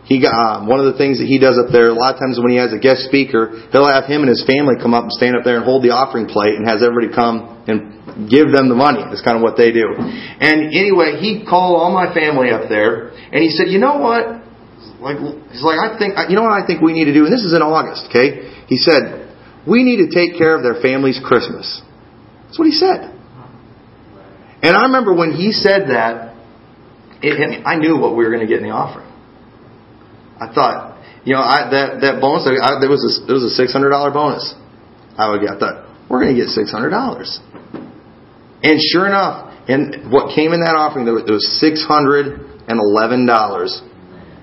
He 0.09 0.17
uh, 0.25 0.65
one 0.65 0.81
of 0.81 0.89
the 0.89 0.97
things 0.97 1.21
that 1.21 1.29
he 1.29 1.37
does 1.37 1.61
up 1.61 1.69
there. 1.69 1.93
A 1.93 1.95
lot 1.95 2.17
of 2.17 2.19
times 2.19 2.41
when 2.41 2.49
he 2.49 2.57
has 2.57 2.73
a 2.73 2.81
guest 2.81 3.05
speaker, 3.05 3.53
he'll 3.69 3.85
have 3.85 4.09
him 4.09 4.25
and 4.25 4.29
his 4.33 4.41
family 4.41 4.73
come 4.81 4.97
up 4.97 5.05
and 5.05 5.13
stand 5.13 5.37
up 5.37 5.45
there 5.45 5.61
and 5.61 5.63
hold 5.63 5.85
the 5.85 5.93
offering 5.93 6.25
plate 6.25 6.57
and 6.57 6.65
has 6.65 6.81
everybody 6.81 7.13
come 7.13 7.61
and 7.69 8.25
give 8.25 8.49
them 8.49 8.73
the 8.73 8.75
money. 8.75 9.05
That's 9.05 9.21
kind 9.21 9.37
of 9.37 9.45
what 9.45 9.53
they 9.53 9.69
do. 9.69 9.85
And 10.01 10.73
anyway, 10.73 11.21
he 11.21 11.45
called 11.45 11.77
all 11.77 11.93
my 11.93 12.09
family 12.09 12.49
up 12.49 12.73
there 12.73 13.13
and 13.13 13.45
he 13.45 13.53
said, 13.53 13.69
"You 13.69 13.77
know 13.77 14.01
what? 14.01 14.41
Like 14.97 15.21
he's 15.53 15.61
like 15.61 15.77
I 15.77 15.93
think 16.01 16.17
you 16.25 16.33
know 16.33 16.41
what 16.49 16.57
I 16.57 16.65
think 16.65 16.81
we 16.81 16.97
need 16.97 17.05
to 17.05 17.13
do. 17.13 17.29
And 17.29 17.31
this 17.31 17.45
is 17.45 17.53
in 17.53 17.61
August, 17.61 18.09
okay? 18.09 18.65
He 18.65 18.81
said 18.81 19.29
we 19.69 19.85
need 19.85 20.01
to 20.01 20.09
take 20.09 20.41
care 20.41 20.57
of 20.57 20.65
their 20.65 20.81
family's 20.81 21.21
Christmas." 21.21 21.85
That's 22.49 22.57
what 22.57 22.65
he 22.65 22.73
said. 22.73 23.13
And 24.65 24.75
I 24.75 24.89
remember 24.89 25.13
when 25.13 25.37
he 25.37 25.53
said 25.53 25.93
that, 25.93 26.33
it, 27.21 27.61
I 27.63 27.77
knew 27.77 27.97
what 27.97 28.17
we 28.17 28.25
were 28.25 28.31
going 28.31 28.41
to 28.41 28.49
get 28.49 28.57
in 28.57 28.67
the 28.67 28.73
offering. 28.73 29.08
I 30.39 30.47
thought, 30.53 30.97
you 31.27 31.35
know, 31.35 31.43
I, 31.43 31.69
that 31.69 32.01
that 32.01 32.15
bonus, 32.23 32.47
I, 32.47 32.79
there 32.79 32.89
was 32.89 33.03
a, 33.03 33.27
there 33.27 33.35
was 33.35 33.43
a 33.43 33.53
six 33.53 33.71
hundred 33.71 33.91
dollar 33.91 34.11
bonus. 34.11 34.55
I 35.19 35.29
would 35.29 35.41
get. 35.43 35.51
I 35.51 35.59
thought 35.59 35.77
we're 36.09 36.23
going 36.23 36.35
to 36.35 36.39
get 36.39 36.49
six 36.49 36.71
hundred 36.71 36.95
dollars, 36.95 37.39
and 38.63 38.79
sure 38.79 39.05
enough, 39.05 39.51
and 39.67 40.11
what 40.11 40.33
came 40.33 40.55
in 40.55 40.63
that 40.63 40.79
offering, 40.79 41.03
there 41.03 41.13
was, 41.13 41.45
six 41.59 41.83
hundred 41.83 42.39
and 42.71 42.79
eleven 42.79 43.27
dollars 43.27 43.83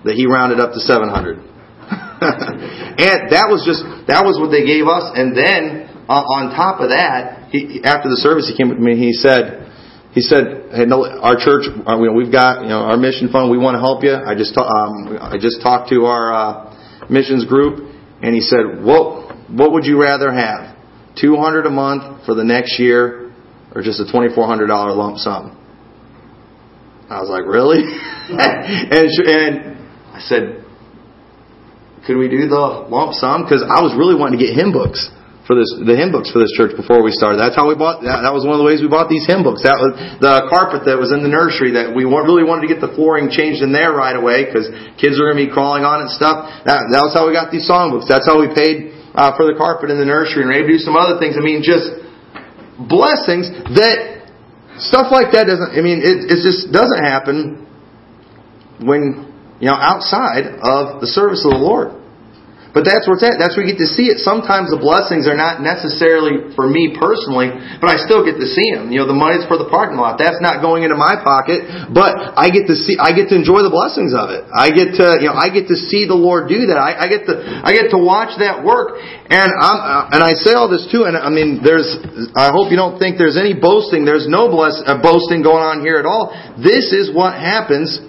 that 0.05 0.15
he 0.15 0.29
rounded 0.29 0.61
up 0.61 0.77
to 0.77 0.81
seven 0.81 1.09
hundred. 1.09 1.41
and 1.89 3.33
that 3.33 3.49
was 3.49 3.65
just 3.65 3.83
that 4.07 4.23
was 4.23 4.37
what 4.37 4.53
they 4.53 4.69
gave 4.69 4.85
us, 4.85 5.11
and 5.17 5.33
then 5.33 5.89
uh, 6.09 6.23
on 6.23 6.55
top 6.55 6.81
of 6.81 6.91
that, 6.91 7.51
he, 7.51 7.83
after 7.83 8.09
the 8.09 8.21
service, 8.21 8.47
he 8.47 8.55
came 8.55 8.71
to 8.71 8.79
me. 8.79 8.95
He 8.95 9.13
said, 9.13 9.65
he 10.16 10.22
said, 10.22 10.72
"Hey, 10.72 10.87
no, 10.87 11.05
our 11.05 11.37
church, 11.37 11.68
uh, 11.68 11.98
we've 12.00 12.33
got 12.33 12.62
you 12.62 12.70
know 12.70 12.81
our 12.81 12.96
mission 12.96 13.29
fund. 13.29 13.50
We 13.50 13.59
want 13.59 13.74
to 13.76 13.81
help 13.85 14.02
you. 14.02 14.16
I 14.16 14.35
just 14.35 14.57
um, 14.57 15.12
I 15.20 15.37
just 15.37 15.61
talked 15.61 15.90
to 15.90 16.07
our 16.07 16.33
uh, 16.33 17.07
missions 17.11 17.44
group, 17.44 17.85
and 18.22 18.35
he 18.35 18.40
said, 18.40 18.81
what 18.83 19.37
what 19.52 19.72
would 19.72 19.85
you 19.85 20.00
rather 20.00 20.33
have, 20.33 20.74
two 21.20 21.37
hundred 21.37 21.66
a 21.66 21.70
month 21.70 22.24
for 22.24 22.35
the 22.35 22.44
next 22.44 22.81
year, 22.81 23.31
or 23.74 23.83
just 23.83 24.00
a 24.00 24.11
twenty 24.11 24.35
four 24.35 24.46
hundred 24.46 24.68
dollar 24.68 24.96
lump 24.96 25.18
sum?" 25.18 25.52
I 27.11 27.20
was 27.20 27.29
like, 27.29 27.44
"Really?" 27.44 27.85
and 27.85 29.11
and 29.20 29.76
I 30.16 30.20
said, 30.20 30.64
"Could 32.07 32.16
we 32.16 32.31
do 32.31 32.48
the 32.48 32.88
lump 32.88 33.12
sum?" 33.12 33.44
Because 33.44 33.61
I 33.61 33.85
was 33.85 33.92
really 33.92 34.18
wanting 34.18 34.40
to 34.40 34.46
get 34.46 34.57
hymn 34.57 34.72
books 34.72 35.11
for 35.47 35.55
this 35.55 35.71
the 35.79 35.95
hymn 35.95 36.11
books 36.11 36.35
for 36.35 36.43
this 36.43 36.51
church 36.59 36.75
before 36.75 37.07
we 37.07 37.15
started. 37.15 37.39
That's 37.39 37.55
how 37.55 37.71
we 37.71 37.79
bought. 37.79 38.03
That, 38.03 38.27
that 38.27 38.35
was 38.35 38.43
one 38.43 38.59
of 38.59 38.61
the 38.61 38.67
ways 38.67 38.83
we 38.83 38.91
bought 38.91 39.07
these 39.07 39.23
hymn 39.25 39.47
books. 39.47 39.63
That 39.63 39.79
was 39.79 39.95
the 40.19 40.51
carpet 40.51 40.83
that 40.91 40.99
was 40.99 41.15
in 41.15 41.23
the 41.23 41.31
nursery 41.31 41.79
that 41.79 41.95
we 41.95 42.03
really 42.03 42.43
wanted 42.43 42.67
to 42.67 42.71
get 42.71 42.83
the 42.83 42.91
flooring 42.99 43.31
changed 43.31 43.63
in 43.63 43.71
there 43.71 43.95
right 43.95 44.19
away 44.19 44.43
because 44.43 44.67
kids 44.99 45.23
are 45.23 45.31
going 45.31 45.39
to 45.39 45.47
be 45.47 45.53
crawling 45.55 45.87
on 45.87 46.03
and 46.03 46.11
stuff. 46.11 46.51
That, 46.67 46.91
that 46.91 47.03
was 47.07 47.15
how 47.15 47.31
we 47.31 47.33
got 47.33 47.55
these 47.55 47.65
songbooks. 47.65 48.11
That's 48.11 48.27
how 48.27 48.43
we 48.43 48.51
paid 48.51 48.91
uh, 49.15 49.39
for 49.39 49.47
the 49.47 49.55
carpet 49.55 49.95
in 49.95 50.03
the 50.03 50.09
nursery 50.09 50.43
and 50.43 50.51
maybe 50.51 50.75
do 50.75 50.83
some 50.83 50.99
other 50.99 51.17
things. 51.23 51.39
I 51.39 51.43
mean, 51.47 51.63
just 51.63 51.95
blessings 52.77 53.47
that 53.79 54.27
stuff 54.83 55.15
like 55.15 55.31
that 55.31 55.47
doesn't. 55.47 55.73
I 55.73 55.81
mean, 55.81 56.03
it, 56.03 56.27
it 56.27 56.39
just 56.43 56.75
doesn't 56.75 57.03
happen 57.07 57.65
when 58.83 59.31
you 59.63 59.71
know 59.71 59.79
outside 59.79 60.59
of 60.59 61.01
the 61.01 61.07
service 61.07 61.47
of 61.47 61.55
the 61.55 61.63
Lord. 61.63 62.06
But 62.77 62.85
that's 62.85 63.09
where 63.09 63.17
it's 63.17 63.25
at. 63.25 63.41
That's 63.41 63.57
where 63.57 63.65
you 63.65 63.73
get 63.73 63.81
to 63.81 63.89
see 63.89 64.12
it. 64.12 64.21
Sometimes 64.21 64.69
the 64.69 64.77
blessings 64.77 65.25
are 65.25 65.33
not 65.33 65.65
necessarily 65.65 66.53
for 66.53 66.69
me 66.69 66.93
personally, 66.93 67.49
but 67.81 67.89
I 67.89 67.97
still 67.97 68.21
get 68.21 68.37
to 68.37 68.45
see 68.45 68.77
them. 68.77 68.93
You 68.93 69.01
know, 69.01 69.09
the 69.09 69.17
money's 69.17 69.49
for 69.49 69.57
the 69.57 69.65
parking 69.65 69.97
lot. 69.97 70.21
That's 70.21 70.45
not 70.45 70.61
going 70.61 70.85
into 70.85 70.93
my 70.93 71.17
pocket, 71.25 71.65
but 71.89 72.37
I 72.37 72.53
get 72.53 72.69
to 72.69 72.77
see, 72.77 73.01
I 73.01 73.17
get 73.17 73.33
to 73.33 73.37
enjoy 73.41 73.65
the 73.65 73.73
blessings 73.73 74.12
of 74.12 74.29
it. 74.29 74.45
I 74.53 74.69
get 74.69 74.93
to, 75.01 75.17
you 75.25 75.33
know, 75.33 75.41
I 75.41 75.49
get 75.49 75.73
to 75.73 75.77
see 75.89 76.05
the 76.05 76.21
Lord 76.21 76.53
do 76.53 76.69
that. 76.69 76.77
I, 76.77 77.01
I 77.01 77.07
get 77.09 77.25
to, 77.33 77.41
I 77.41 77.73
get 77.73 77.97
to 77.97 77.99
watch 77.99 78.37
that 78.45 78.61
work. 78.61 79.01
And 79.01 79.49
I'm, 79.57 79.79
uh, 79.81 80.12
and 80.12 80.21
I 80.21 80.37
say 80.37 80.53
all 80.53 80.69
this 80.69 80.85
too, 80.93 81.09
and 81.09 81.17
I 81.17 81.33
mean, 81.33 81.65
there's, 81.65 81.89
I 82.37 82.53
hope 82.53 82.69
you 82.69 82.77
don't 82.77 83.01
think 83.01 83.17
there's 83.17 83.41
any 83.41 83.57
boasting. 83.57 84.05
There's 84.05 84.29
no 84.29 84.53
bless, 84.53 84.85
uh, 84.85 85.01
boasting 85.01 85.41
going 85.41 85.65
on 85.65 85.81
here 85.81 85.97
at 85.97 86.05
all. 86.05 86.29
This 86.61 86.93
is 86.93 87.09
what 87.09 87.41
happens 87.41 88.05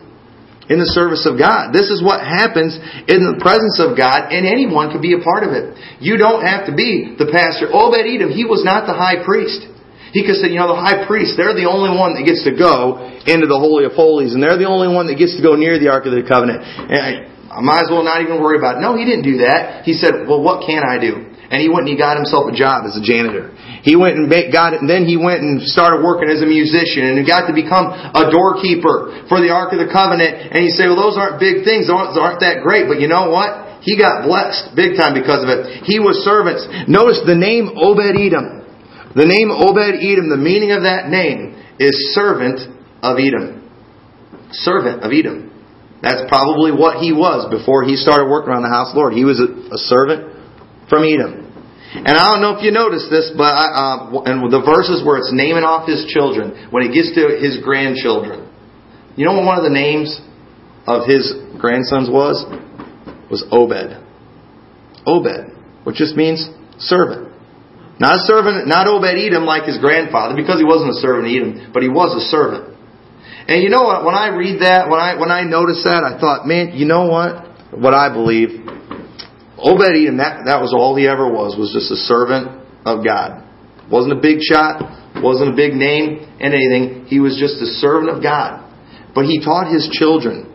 in 0.67 0.79
the 0.79 0.89
service 0.91 1.23
of 1.23 1.39
God. 1.39 1.71
This 1.71 1.87
is 1.87 2.03
what 2.03 2.19
happens 2.19 2.75
in 3.07 3.19
the 3.23 3.39
presence 3.39 3.79
of 3.79 3.95
God, 3.95 4.31
and 4.35 4.43
anyone 4.43 4.91
can 4.91 4.99
be 4.99 5.15
a 5.15 5.23
part 5.23 5.47
of 5.47 5.55
it. 5.55 5.75
You 6.03 6.19
don't 6.19 6.43
have 6.43 6.67
to 6.67 6.73
be 6.75 7.15
the 7.15 7.31
pastor. 7.31 7.71
Obed 7.71 8.03
Edom, 8.03 8.31
he 8.31 8.43
was 8.43 8.67
not 8.67 8.83
the 8.83 8.95
high 8.95 9.23
priest. 9.23 9.63
He 10.11 10.23
could 10.23 10.39
say, 10.39 10.51
you 10.51 10.59
know, 10.59 10.71
the 10.71 10.79
high 10.79 11.03
priest, 11.07 11.35
they're 11.35 11.55
the 11.55 11.67
only 11.67 11.91
one 11.91 12.15
that 12.15 12.23
gets 12.23 12.43
to 12.47 12.55
go 12.55 13.03
into 13.27 13.47
the 13.47 13.59
Holy 13.59 13.83
of 13.83 13.91
Holies, 13.95 14.31
and 14.35 14.39
they're 14.43 14.59
the 14.59 14.67
only 14.67 14.87
one 14.87 15.07
that 15.07 15.19
gets 15.19 15.35
to 15.35 15.43
go 15.43 15.55
near 15.55 15.79
the 15.79 15.91
Ark 15.91 16.07
of 16.07 16.15
the 16.15 16.23
Covenant. 16.23 16.63
And 16.63 17.27
I 17.51 17.59
might 17.59 17.83
as 17.83 17.91
well 17.91 18.03
not 18.03 18.23
even 18.23 18.39
worry 18.39 18.59
about 18.59 18.79
it. 18.79 18.81
No, 18.83 18.95
he 18.95 19.03
didn't 19.03 19.27
do 19.27 19.43
that. 19.43 19.83
He 19.83 19.93
said, 19.95 20.27
well, 20.27 20.39
what 20.43 20.63
can 20.63 20.83
I 20.83 20.95
do? 20.99 21.36
And 21.47 21.63
he 21.63 21.71
went 21.71 21.87
and 21.87 21.95
he 21.95 21.97
got 21.97 22.19
himself 22.19 22.51
a 22.51 22.55
job 22.55 22.83
as 22.83 22.99
a 22.99 23.03
janitor. 23.03 23.55
He 23.87 23.95
went 23.95 24.19
and 24.19 24.27
got 24.27 24.75
it, 24.75 24.83
and 24.83 24.89
then 24.91 25.07
he 25.07 25.15
went 25.15 25.39
and 25.39 25.63
started 25.63 26.03
working 26.03 26.27
as 26.27 26.43
a 26.43 26.49
musician, 26.49 27.07
and 27.07 27.15
he 27.15 27.23
got 27.23 27.47
to 27.47 27.55
become 27.55 27.87
a 27.87 28.27
doorkeeper 28.27 29.23
for 29.31 29.39
the 29.39 29.55
Ark 29.55 29.71
of 29.71 29.79
the 29.79 29.87
Covenant. 29.87 30.51
And 30.51 30.67
you 30.67 30.75
say, 30.75 30.91
well, 30.91 30.99
those 30.99 31.15
aren't 31.15 31.39
big 31.39 31.63
things, 31.63 31.87
those 31.87 32.19
aren't 32.19 32.43
that 32.43 32.67
great. 32.67 32.91
But 32.91 32.99
you 32.99 33.07
know 33.07 33.31
what? 33.31 33.79
He 33.79 33.95
got 33.95 34.27
blessed 34.27 34.75
big 34.75 34.99
time 34.99 35.15
because 35.15 35.39
of 35.39 35.47
it. 35.47 35.87
He 35.87 36.03
was 36.03 36.19
servants. 36.27 36.67
Notice 36.91 37.23
the 37.23 37.39
name 37.39 37.71
Obed 37.79 38.11
Edom. 38.19 38.67
The 39.15 39.23
name 39.23 39.47
Obed 39.47 40.03
Edom, 40.03 40.27
the 40.27 40.35
meaning 40.35 40.75
of 40.75 40.83
that 40.83 41.07
name 41.07 41.55
is 41.79 41.95
servant 42.11 42.59
of 42.99 43.15
Edom. 43.15 43.63
Servant 44.51 44.99
of 45.07 45.15
Edom. 45.15 45.47
That's 46.03 46.27
probably 46.27 46.75
what 46.75 46.99
he 46.99 47.15
was 47.15 47.47
before 47.47 47.87
he 47.87 47.95
started 47.95 48.27
working 48.27 48.51
around 48.51 48.67
the 48.67 48.75
house 48.75 48.91
Lord. 48.93 49.15
He 49.15 49.23
was 49.23 49.39
a 49.39 49.79
servant 49.87 50.36
from 50.89 51.03
Edom. 51.03 51.47
And 51.93 52.13
I 52.13 52.29
don't 52.31 52.43
know 52.43 52.55
if 52.59 52.63
you 52.63 52.71
noticed 52.71 53.09
this, 53.09 53.31
but 53.31 53.47
I, 53.47 54.11
uh, 54.11 54.27
and 54.27 54.43
the 54.51 54.59
verses 54.59 55.01
where 55.07 55.17
it's 55.17 55.31
naming 55.31 55.63
off 55.63 55.87
his 55.87 56.03
children, 56.11 56.67
when 56.69 56.83
he 56.83 56.91
gets 56.91 57.15
to 57.15 57.39
his 57.39 57.63
grandchildren, 57.63 58.43
you 59.15 59.23
know 59.23 59.33
what 59.33 59.47
one 59.47 59.57
of 59.57 59.63
the 59.63 59.73
names 59.73 60.19
of 60.85 61.07
his 61.07 61.31
grandsons 61.57 62.11
was? 62.11 62.43
Was 63.31 63.43
Obed. 63.51 63.97
Obed, 65.07 65.55
which 65.87 65.95
just 65.95 66.15
means 66.15 66.43
servant. 66.77 67.33
Not 67.99 68.19
a 68.19 68.23
servant, 68.27 68.67
not 68.67 68.85
Obed 68.85 69.17
Edom 69.17 69.47
like 69.47 69.63
his 69.63 69.79
grandfather, 69.79 70.35
because 70.35 70.59
he 70.59 70.67
wasn't 70.67 70.91
a 70.91 70.99
servant 71.01 71.31
Edom, 71.31 71.71
but 71.73 71.81
he 71.81 71.89
was 71.89 72.13
a 72.13 72.23
servant. 72.29 72.77
And 73.47 73.63
you 73.63 73.69
know 73.71 73.83
what? 73.83 74.03
When 74.03 74.13
I 74.13 74.35
read 74.35 74.61
that, 74.61 74.91
when 74.91 74.99
I 74.99 75.15
when 75.15 75.31
I 75.31 75.43
noticed 75.43 75.87
that, 75.87 76.03
I 76.03 76.19
thought, 76.19 76.45
man, 76.45 76.75
you 76.75 76.85
know 76.85 77.07
what? 77.07 77.47
What 77.71 77.95
I 77.95 78.11
believe 78.11 78.76
Obed 79.57 79.81
Edom, 79.81 80.17
that, 80.17 80.45
that 80.45 80.61
was 80.61 80.73
all 80.73 80.95
he 80.95 81.07
ever 81.07 81.25
was, 81.25 81.57
was 81.57 81.73
just 81.73 81.89
a 81.89 81.97
servant 82.05 82.61
of 82.85 83.03
God. 83.03 83.43
Wasn't 83.89 84.13
a 84.13 84.21
big 84.21 84.37
shot, 84.41 84.81
wasn't 85.23 85.53
a 85.53 85.55
big 85.55 85.73
name 85.73 86.29
and 86.39 86.53
anything. 86.53 87.05
He 87.07 87.19
was 87.19 87.37
just 87.39 87.57
a 87.57 87.69
servant 87.81 88.15
of 88.15 88.21
God. 88.21 88.61
But 89.15 89.25
he 89.25 89.41
taught 89.41 89.73
his 89.73 89.89
children 89.91 90.53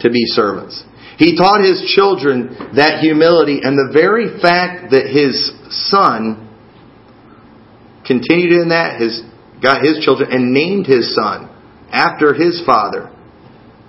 to 0.00 0.10
be 0.10 0.22
servants. 0.26 0.84
He 1.18 1.34
taught 1.36 1.64
his 1.64 1.90
children 1.96 2.76
that 2.76 3.00
humility 3.00 3.60
and 3.64 3.74
the 3.74 3.90
very 3.92 4.38
fact 4.38 4.92
that 4.92 5.08
his 5.08 5.50
son 5.90 6.46
continued 8.06 8.52
in 8.52 8.68
that, 8.68 9.00
his, 9.00 9.22
got 9.60 9.82
his 9.82 10.04
children 10.04 10.30
and 10.30 10.52
named 10.52 10.86
his 10.86 11.14
son 11.16 11.50
after 11.90 12.34
his 12.34 12.62
father 12.64 13.10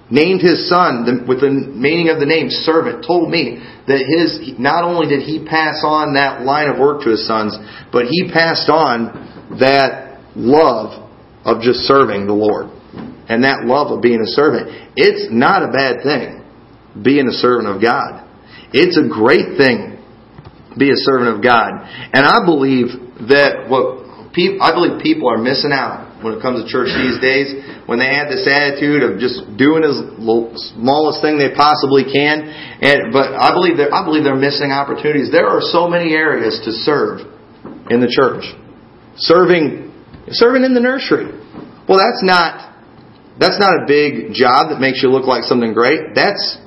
named 0.09 0.41
his 0.41 0.69
son 0.69 1.03
with 1.27 1.41
the 1.41 1.51
meaning 1.51 2.09
of 2.09 2.19
the 2.19 2.25
name 2.25 2.47
servant, 2.49 3.05
told 3.05 3.29
me 3.29 3.59
that 3.87 3.99
his, 3.99 4.55
not 4.59 4.83
only 4.83 5.07
did 5.07 5.21
he 5.23 5.43
pass 5.43 5.83
on 5.83 6.13
that 6.15 6.43
line 6.43 6.69
of 6.69 6.79
work 6.79 7.03
to 7.03 7.11
his 7.11 7.27
sons, 7.27 7.57
but 7.91 8.05
he 8.07 8.31
passed 8.31 8.69
on 8.69 9.57
that 9.59 10.19
love 10.35 11.03
of 11.43 11.61
just 11.61 11.87
serving 11.87 12.27
the 12.27 12.33
Lord. 12.33 12.71
And 13.27 13.43
that 13.43 13.67
love 13.67 13.91
of 13.91 14.01
being 14.01 14.21
a 14.23 14.31
servant. 14.31 14.71
It's 14.95 15.27
not 15.31 15.63
a 15.63 15.67
bad 15.67 15.99
thing, 16.03 16.47
being 17.03 17.27
a 17.27 17.35
servant 17.35 17.67
of 17.67 17.81
God. 17.81 18.23
It's 18.71 18.95
a 18.95 19.03
great 19.03 19.59
thing, 19.59 19.99
be 20.79 20.89
a 20.91 20.99
servant 21.03 21.35
of 21.35 21.43
God. 21.43 21.71
And 22.15 22.23
I 22.23 22.45
believe 22.45 23.27
that 23.27 23.67
what 23.67 24.07
I 24.37 24.71
believe 24.71 25.01
people 25.01 25.27
are 25.27 25.37
missing 25.37 25.71
out 25.73 26.06
when 26.21 26.33
it 26.33 26.41
comes 26.41 26.63
to 26.63 26.65
church 26.65 26.89
these 26.89 27.21
days, 27.21 27.53
when 27.85 27.99
they 28.01 28.09
have 28.09 28.29
this 28.29 28.45
attitude 28.49 29.05
of 29.05 29.21
just 29.21 29.45
doing 29.57 29.85
as 29.85 29.97
smallest 30.73 31.21
thing 31.21 31.37
they 31.37 31.53
possibly 31.53 32.05
can. 32.05 32.49
And 32.81 33.13
but 33.13 33.37
I 33.37 33.53
believe 33.53 33.77
they're 33.77 33.93
I 33.93 34.03
believe 34.03 34.23
they're 34.25 34.39
missing 34.39 34.71
opportunities. 34.73 35.29
There 35.29 35.47
are 35.47 35.61
so 35.61 35.87
many 35.87 36.13
areas 36.13 36.61
to 36.65 36.71
serve 36.73 37.21
in 37.89 38.01
the 38.01 38.09
church. 38.09 38.45
Serving 39.17 39.93
serving 40.33 40.63
in 40.63 40.73
the 40.73 40.81
nursery. 40.81 41.29
Well 41.87 42.01
that's 42.01 42.25
not 42.25 42.67
that's 43.39 43.59
not 43.61 43.73
a 43.73 43.85
big 43.85 44.33
job 44.33 44.73
that 44.73 44.81
makes 44.81 45.01
you 45.01 45.09
look 45.09 45.25
like 45.25 45.43
something 45.43 45.73
great. 45.73 46.15
That's 46.15 46.57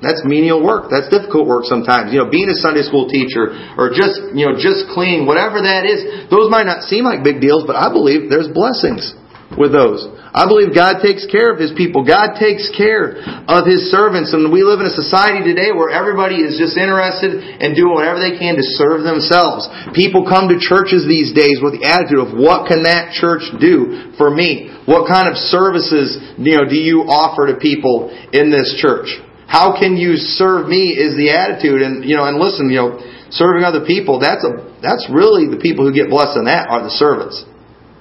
that's 0.00 0.24
menial 0.24 0.64
work. 0.64 0.88
That's 0.88 1.12
difficult 1.12 1.46
work 1.46 1.68
sometimes. 1.68 2.12
You 2.12 2.24
know, 2.24 2.28
being 2.32 2.48
a 2.48 2.56
Sunday 2.56 2.82
school 2.82 3.08
teacher 3.08 3.52
or 3.76 3.92
just, 3.92 4.32
you 4.32 4.48
know, 4.48 4.56
just 4.56 4.88
cleaning, 4.96 5.28
whatever 5.28 5.60
that 5.60 5.84
is, 5.84 6.28
those 6.32 6.48
might 6.48 6.64
not 6.64 6.88
seem 6.88 7.04
like 7.04 7.20
big 7.20 7.40
deals, 7.40 7.68
but 7.68 7.76
I 7.76 7.92
believe 7.92 8.32
there's 8.32 8.48
blessings 8.48 9.12
with 9.58 9.74
those. 9.74 10.06
I 10.30 10.46
believe 10.46 10.70
God 10.70 11.02
takes 11.02 11.26
care 11.26 11.50
of 11.50 11.58
His 11.58 11.74
people. 11.74 12.06
God 12.06 12.38
takes 12.38 12.70
care 12.70 13.18
of 13.50 13.66
His 13.66 13.90
servants. 13.90 14.30
And 14.30 14.48
we 14.54 14.62
live 14.62 14.78
in 14.78 14.86
a 14.86 14.94
society 14.94 15.42
today 15.42 15.74
where 15.74 15.90
everybody 15.90 16.38
is 16.38 16.54
just 16.54 16.78
interested 16.78 17.60
in 17.60 17.74
doing 17.74 17.92
whatever 17.92 18.22
they 18.22 18.38
can 18.38 18.54
to 18.54 18.64
serve 18.78 19.02
themselves. 19.02 19.66
People 19.92 20.22
come 20.22 20.46
to 20.48 20.56
churches 20.62 21.02
these 21.04 21.34
days 21.34 21.58
with 21.58 21.76
the 21.76 21.84
attitude 21.84 22.22
of 22.22 22.30
what 22.32 22.70
can 22.70 22.86
that 22.86 23.10
church 23.12 23.42
do 23.58 24.14
for 24.14 24.30
me? 24.30 24.70
What 24.86 25.10
kind 25.10 25.26
of 25.26 25.34
services, 25.34 26.14
you 26.38 26.56
know, 26.56 26.64
do 26.64 26.78
you 26.78 27.10
offer 27.10 27.50
to 27.50 27.58
people 27.58 28.14
in 28.30 28.54
this 28.54 28.78
church? 28.78 29.10
How 29.50 29.74
can 29.74 29.98
you 29.98 30.14
serve 30.14 30.70
me 30.70 30.94
is 30.94 31.18
the 31.18 31.34
attitude. 31.34 31.82
And, 31.82 32.06
you 32.06 32.14
know, 32.14 32.22
and 32.22 32.38
listen, 32.38 32.70
you 32.70 32.78
know, 32.78 33.02
serving 33.34 33.66
other 33.66 33.82
people, 33.82 34.22
that's 34.22 34.46
a, 34.46 34.62
that's 34.78 35.10
really 35.10 35.50
the 35.50 35.58
people 35.58 35.82
who 35.82 35.90
get 35.90 36.06
blessed 36.06 36.38
in 36.38 36.46
that 36.46 36.70
are 36.70 36.86
the 36.86 36.94
servants, 36.94 37.42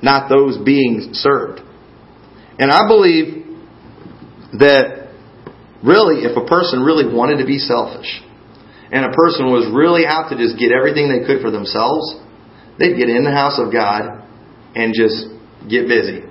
not 0.06 0.30
those 0.30 0.62
being 0.62 1.10
served. 1.18 1.66
And 2.62 2.70
I 2.70 2.86
believe 2.86 3.50
that 4.62 5.10
really, 5.82 6.22
if 6.22 6.38
a 6.38 6.46
person 6.46 6.86
really 6.86 7.10
wanted 7.10 7.42
to 7.42 7.50
be 7.50 7.58
selfish, 7.58 8.22
and 8.94 9.10
a 9.10 9.14
person 9.18 9.50
was 9.50 9.66
really 9.74 10.06
out 10.06 10.30
to 10.30 10.38
just 10.38 10.54
get 10.62 10.70
everything 10.70 11.10
they 11.10 11.26
could 11.26 11.42
for 11.42 11.50
themselves, 11.50 12.14
they'd 12.78 12.94
get 12.94 13.10
in 13.10 13.26
the 13.26 13.34
house 13.34 13.58
of 13.58 13.74
God 13.74 14.22
and 14.78 14.94
just 14.94 15.34
get 15.66 15.90
busy. 15.90 16.30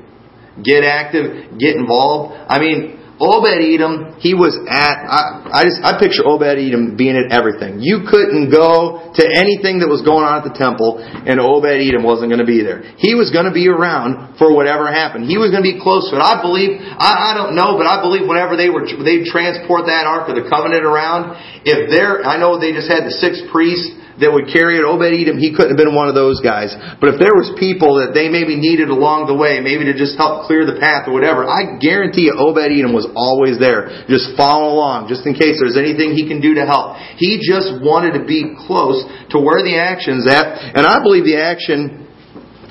Get 0.62 0.87
active, 0.87 1.59
get 1.59 1.74
involved. 1.74 2.38
I 2.38 2.62
mean, 2.62 2.97
Obed 3.18 3.59
Edom, 3.59 4.14
he 4.22 4.31
was 4.31 4.54
at, 4.70 4.96
I, 5.02 5.42
I 5.50 5.61
just, 5.66 5.83
I 5.83 5.98
picture 5.98 6.22
Obed 6.22 6.46
Edom 6.46 6.94
being 6.94 7.18
at 7.18 7.35
everything. 7.35 7.83
You 7.83 8.07
couldn't 8.07 8.54
go 8.54 9.11
to 9.11 9.22
anything 9.26 9.83
that 9.83 9.90
was 9.90 10.07
going 10.07 10.22
on 10.22 10.38
at 10.38 10.46
the 10.46 10.54
temple 10.54 11.02
and 11.02 11.42
Obed 11.42 11.66
Edom 11.66 12.07
wasn't 12.07 12.31
going 12.31 12.38
to 12.38 12.46
be 12.46 12.62
there. 12.62 12.87
He 12.94 13.18
was 13.18 13.35
going 13.35 13.50
to 13.50 13.54
be 13.54 13.66
around 13.66 14.38
for 14.38 14.54
whatever 14.54 14.87
happened. 14.87 15.26
He 15.26 15.35
was 15.35 15.50
going 15.50 15.66
to 15.66 15.68
be 15.68 15.83
close 15.83 16.07
to 16.14 16.18
it. 16.18 16.22
I 16.22 16.38
believe, 16.38 16.78
I, 16.78 17.35
I 17.35 17.38
don't 17.38 17.59
know, 17.59 17.74
but 17.74 17.90
I 17.90 17.98
believe 17.98 18.22
whenever 18.22 18.54
they 18.54 18.70
were, 18.70 18.87
they'd 18.87 19.26
transport 19.26 19.90
that 19.90 20.07
Ark 20.07 20.31
of 20.31 20.38
the 20.38 20.46
Covenant 20.46 20.87
around, 20.87 21.35
if 21.66 21.90
they're, 21.90 22.22
I 22.22 22.38
know 22.38 22.62
they 22.62 22.70
just 22.70 22.87
had 22.87 23.02
the 23.02 23.14
six 23.18 23.42
priests, 23.50 23.98
that 24.20 24.31
would 24.31 24.50
carry 24.50 24.78
it. 24.78 24.85
Obed 24.85 25.07
Edom, 25.07 25.38
he 25.38 25.54
couldn't 25.54 25.74
have 25.74 25.81
been 25.81 25.94
one 25.94 26.11
of 26.11 26.16
those 26.18 26.42
guys. 26.42 26.74
But 26.98 27.14
if 27.14 27.16
there 27.22 27.35
was 27.35 27.54
people 27.57 28.02
that 28.02 28.12
they 28.14 28.26
maybe 28.26 28.59
needed 28.59 28.90
along 28.90 29.31
the 29.31 29.38
way, 29.38 29.62
maybe 29.62 29.87
to 29.87 29.94
just 29.94 30.18
help 30.18 30.50
clear 30.50 30.66
the 30.66 30.76
path 30.76 31.07
or 31.07 31.14
whatever, 31.14 31.46
I 31.46 31.78
guarantee 31.78 32.31
you 32.31 32.35
Obed 32.35 32.61
Edom 32.61 32.92
was 32.92 33.07
always 33.14 33.57
there, 33.57 34.07
just 34.11 34.35
following 34.35 34.74
along, 34.74 34.98
just 35.07 35.22
in 35.26 35.33
case 35.38 35.62
there's 35.62 35.78
anything 35.78 36.18
he 36.18 36.26
can 36.26 36.42
do 36.42 36.59
to 36.59 36.66
help. 36.66 36.98
He 37.16 37.38
just 37.38 37.78
wanted 37.78 38.18
to 38.18 38.22
be 38.26 38.59
close 38.66 39.07
to 39.35 39.38
where 39.38 39.62
the 39.62 39.78
action's 39.78 40.26
at, 40.26 40.74
and 40.74 40.83
I 40.83 40.98
believe 41.02 41.22
the 41.22 41.38
action 41.38 42.07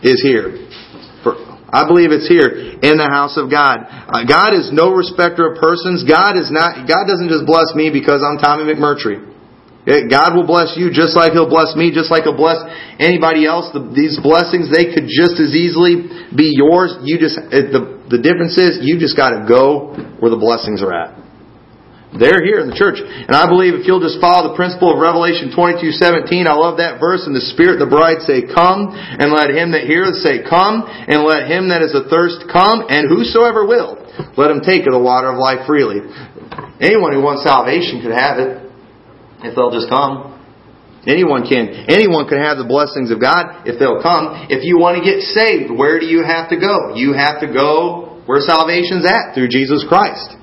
is 0.04 0.20
here. 0.20 0.68
I 1.68 1.84
believe 1.84 2.16
it's 2.16 2.32
here 2.32 2.80
in 2.80 2.96
the 2.96 3.12
house 3.12 3.36
of 3.36 3.52
God. 3.52 3.84
Uh, 3.84 4.24
God 4.24 4.56
is 4.56 4.72
no 4.72 4.96
respecter 4.96 5.52
of 5.52 5.60
persons. 5.60 6.08
God 6.08 6.40
is 6.40 6.48
not. 6.48 6.88
God 6.88 7.04
doesn't 7.12 7.28
just 7.28 7.44
bless 7.44 7.76
me 7.76 7.92
because 7.92 8.24
I'm 8.24 8.40
Tommy 8.40 8.64
McMurtry. 8.64 9.37
God 9.88 10.36
will 10.36 10.44
bless 10.44 10.76
you 10.76 10.92
just 10.92 11.16
like 11.16 11.32
He'll 11.32 11.48
bless 11.48 11.72
me, 11.72 11.96
just 11.96 12.12
like 12.12 12.28
He'll 12.28 12.36
bless 12.36 12.60
anybody 13.00 13.48
else. 13.48 13.72
The, 13.72 13.80
these 13.88 14.20
blessings, 14.20 14.68
they 14.68 14.92
could 14.92 15.08
just 15.08 15.40
as 15.40 15.56
easily 15.56 16.28
be 16.36 16.52
yours. 16.52 17.00
You 17.08 17.16
just, 17.16 17.40
the, 17.40 18.04
the 18.12 18.20
difference 18.20 18.60
is, 18.60 18.84
you 18.84 19.00
just 19.00 19.16
gotta 19.16 19.48
go 19.48 19.96
where 20.20 20.28
the 20.28 20.40
blessings 20.40 20.84
are 20.84 20.92
at. 20.92 21.16
They're 22.20 22.44
here 22.44 22.60
in 22.60 22.68
the 22.68 22.76
church. 22.76 23.00
And 23.00 23.32
I 23.32 23.48
believe 23.48 23.80
if 23.80 23.88
you'll 23.88 24.04
just 24.04 24.20
follow 24.20 24.52
the 24.52 24.60
principle 24.60 24.92
of 24.92 25.00
Revelation 25.00 25.56
22, 25.56 25.96
17, 25.96 26.48
I 26.48 26.56
love 26.56 26.84
that 26.84 27.00
verse, 27.00 27.24
and 27.24 27.32
the 27.32 27.44
Spirit 27.56 27.80
the 27.80 27.88
bride 27.88 28.28
say, 28.28 28.44
Come, 28.44 28.92
and 28.92 29.32
let 29.32 29.56
him 29.56 29.72
that 29.72 29.88
heareth 29.88 30.20
say, 30.20 30.44
Come, 30.44 30.84
and 30.84 31.24
let 31.24 31.48
him 31.48 31.72
that 31.72 31.80
is 31.80 31.96
athirst 31.96 32.48
come, 32.52 32.84
and 32.92 33.08
whosoever 33.08 33.64
will, 33.64 33.96
let 34.36 34.52
him 34.52 34.60
take 34.64 34.84
of 34.84 34.92
the 34.92 35.00
water 35.00 35.32
of 35.32 35.40
life 35.40 35.64
freely. 35.64 36.04
Anyone 36.84 37.16
who 37.16 37.24
wants 37.24 37.48
salvation 37.48 38.04
could 38.04 38.12
have 38.12 38.40
it 38.40 38.67
if 39.44 39.56
they'll 39.56 39.74
just 39.74 39.90
come. 39.90 40.38
Anyone 41.08 41.48
can. 41.48 41.88
Anyone 41.88 42.28
can 42.28 42.44
have 42.44 42.60
the 42.60 42.68
blessings 42.68 43.16
of 43.16 43.24
God 43.24 43.64
if 43.64 43.80
they'll 43.80 44.04
come. 44.04 44.52
If 44.52 44.68
you 44.68 44.76
want 44.76 45.00
to 45.00 45.04
get 45.04 45.24
saved, 45.32 45.72
where 45.72 46.00
do 46.00 46.06
you 46.06 46.20
have 46.20 46.52
to 46.52 46.60
go? 46.60 47.00
You 47.00 47.16
have 47.16 47.40
to 47.40 47.48
go 47.48 48.20
where 48.28 48.44
salvation's 48.44 49.08
at, 49.08 49.32
through 49.32 49.48
Jesus 49.48 49.88
Christ. 49.88 50.36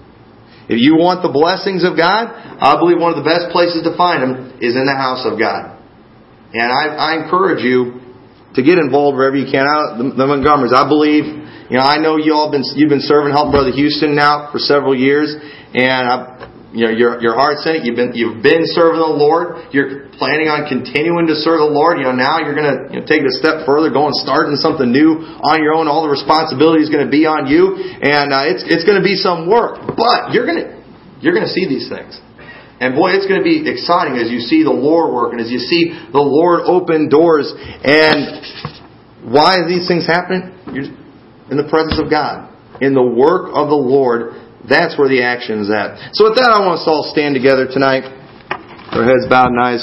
If 0.73 0.81
you 0.81 0.97
want 0.97 1.21
the 1.21 1.29
blessings 1.29 1.85
of 1.85 2.01
God, 2.01 2.33
I 2.33 2.81
believe 2.81 2.97
one 2.97 3.13
of 3.13 3.21
the 3.21 3.29
best 3.29 3.53
places 3.53 3.85
to 3.85 3.93
find 3.93 4.25
them 4.25 4.57
is 4.65 4.73
in 4.73 4.89
the 4.89 4.97
house 4.97 5.29
of 5.29 5.37
God. 5.37 5.77
And 6.57 6.65
I, 6.73 6.97
I 6.97 7.11
encourage 7.21 7.61
you 7.61 8.01
to 8.57 8.61
get 8.65 8.81
involved 8.81 9.21
wherever 9.21 9.37
you 9.37 9.45
can. 9.53 9.69
I, 9.69 10.01
the, 10.01 10.17
the 10.17 10.25
Montgomerys, 10.25 10.73
I 10.73 10.89
believe, 10.89 11.29
you 11.69 11.77
know, 11.77 11.85
I 11.85 12.01
know 12.01 12.17
you 12.17 12.33
all 12.33 12.49
been 12.49 12.65
you've 12.73 12.89
been 12.89 13.05
serving 13.05 13.37
helping 13.37 13.53
Brother 13.53 13.77
Houston 13.77 14.17
now 14.17 14.49
for 14.49 14.57
several 14.57 14.97
years, 14.97 15.29
and 15.77 16.09
I, 16.09 16.49
you 16.75 16.91
know, 16.91 16.91
your, 16.91 17.23
your 17.23 17.39
heart's 17.39 17.63
in 17.71 17.79
it. 17.79 17.87
You've 17.87 17.95
been, 17.95 18.19
you've 18.19 18.43
been 18.43 18.67
serving 18.67 18.99
the 18.99 19.15
Lord. 19.15 19.71
You're 19.71 20.11
planning 20.19 20.51
on 20.51 20.67
continuing 20.67 21.31
to 21.31 21.39
serve 21.39 21.63
the 21.63 21.71
Lord. 21.71 22.03
You 22.03 22.11
know, 22.11 22.19
now 22.19 22.43
you're 22.43 22.59
going 22.59 22.67
to 22.67 22.79
you 22.91 22.99
know, 22.99 23.07
take 23.07 23.23
it 23.23 23.31
a 23.31 23.37
step 23.39 23.63
further, 23.63 23.95
go 23.95 24.11
and 24.11 24.17
start 24.19 24.51
in 24.51 24.59
something 24.59 24.91
new 24.91 25.23
on 25.47 25.63
your 25.63 25.79
own. 25.79 25.87
All 25.87 26.03
the 26.03 26.11
responsibility 26.11 26.83
is 26.83 26.91
going 26.91 27.07
to 27.07 27.13
be 27.15 27.31
on 27.31 27.47
you, 27.47 27.79
and 27.79 28.35
uh, 28.35 28.51
it's 28.51 28.67
it's 28.67 28.83
going 28.83 28.99
to 28.99 29.07
be 29.07 29.15
some 29.15 29.47
work. 29.47 29.87
But 29.95 30.35
you're 30.35 30.51
going 30.51 30.67
to 30.67 30.69
you're 31.23 31.31
going 31.31 31.47
to 31.47 31.55
see 31.55 31.71
these 31.71 31.87
things. 31.87 32.19
And 32.83 32.99
boy, 32.99 33.15
it's 33.15 33.31
going 33.31 33.39
to 33.39 33.47
be 33.47 33.71
exciting 33.71 34.19
as 34.19 34.27
you 34.27 34.43
see 34.43 34.67
the 34.67 34.75
Lord 34.75 35.15
work 35.15 35.31
and 35.31 35.39
as 35.39 35.49
you 35.55 35.63
see 35.63 35.95
the 36.11 36.21
Lord 36.21 36.67
open 36.67 37.07
doors. 37.07 37.55
And 37.55 39.31
why 39.31 39.63
these 39.71 39.87
things 39.87 40.11
happening? 40.11 40.59
You're 40.75 40.91
in 41.49 41.57
the 41.57 41.71
presence 41.71 42.03
of 42.03 42.11
God, 42.11 42.51
in 42.83 42.99
the 42.99 43.07
work 43.07 43.55
of 43.55 43.71
the 43.71 43.79
Lord 43.79 44.44
that's 44.69 44.99
where 44.99 45.09
the 45.09 45.23
action 45.23 45.61
is 45.61 45.71
at. 45.71 46.15
So 46.15 46.31
with 46.31 46.37
that, 46.37 46.53
I 46.53 46.61
want 46.61 46.81
us 46.81 46.87
all 46.87 47.09
stand 47.11 47.35
together 47.35 47.67
tonight. 47.67 48.05
Our 48.95 49.03
heads 49.03 49.27
bowed 49.27 49.51
and 49.51 49.59
eyes 49.59 49.83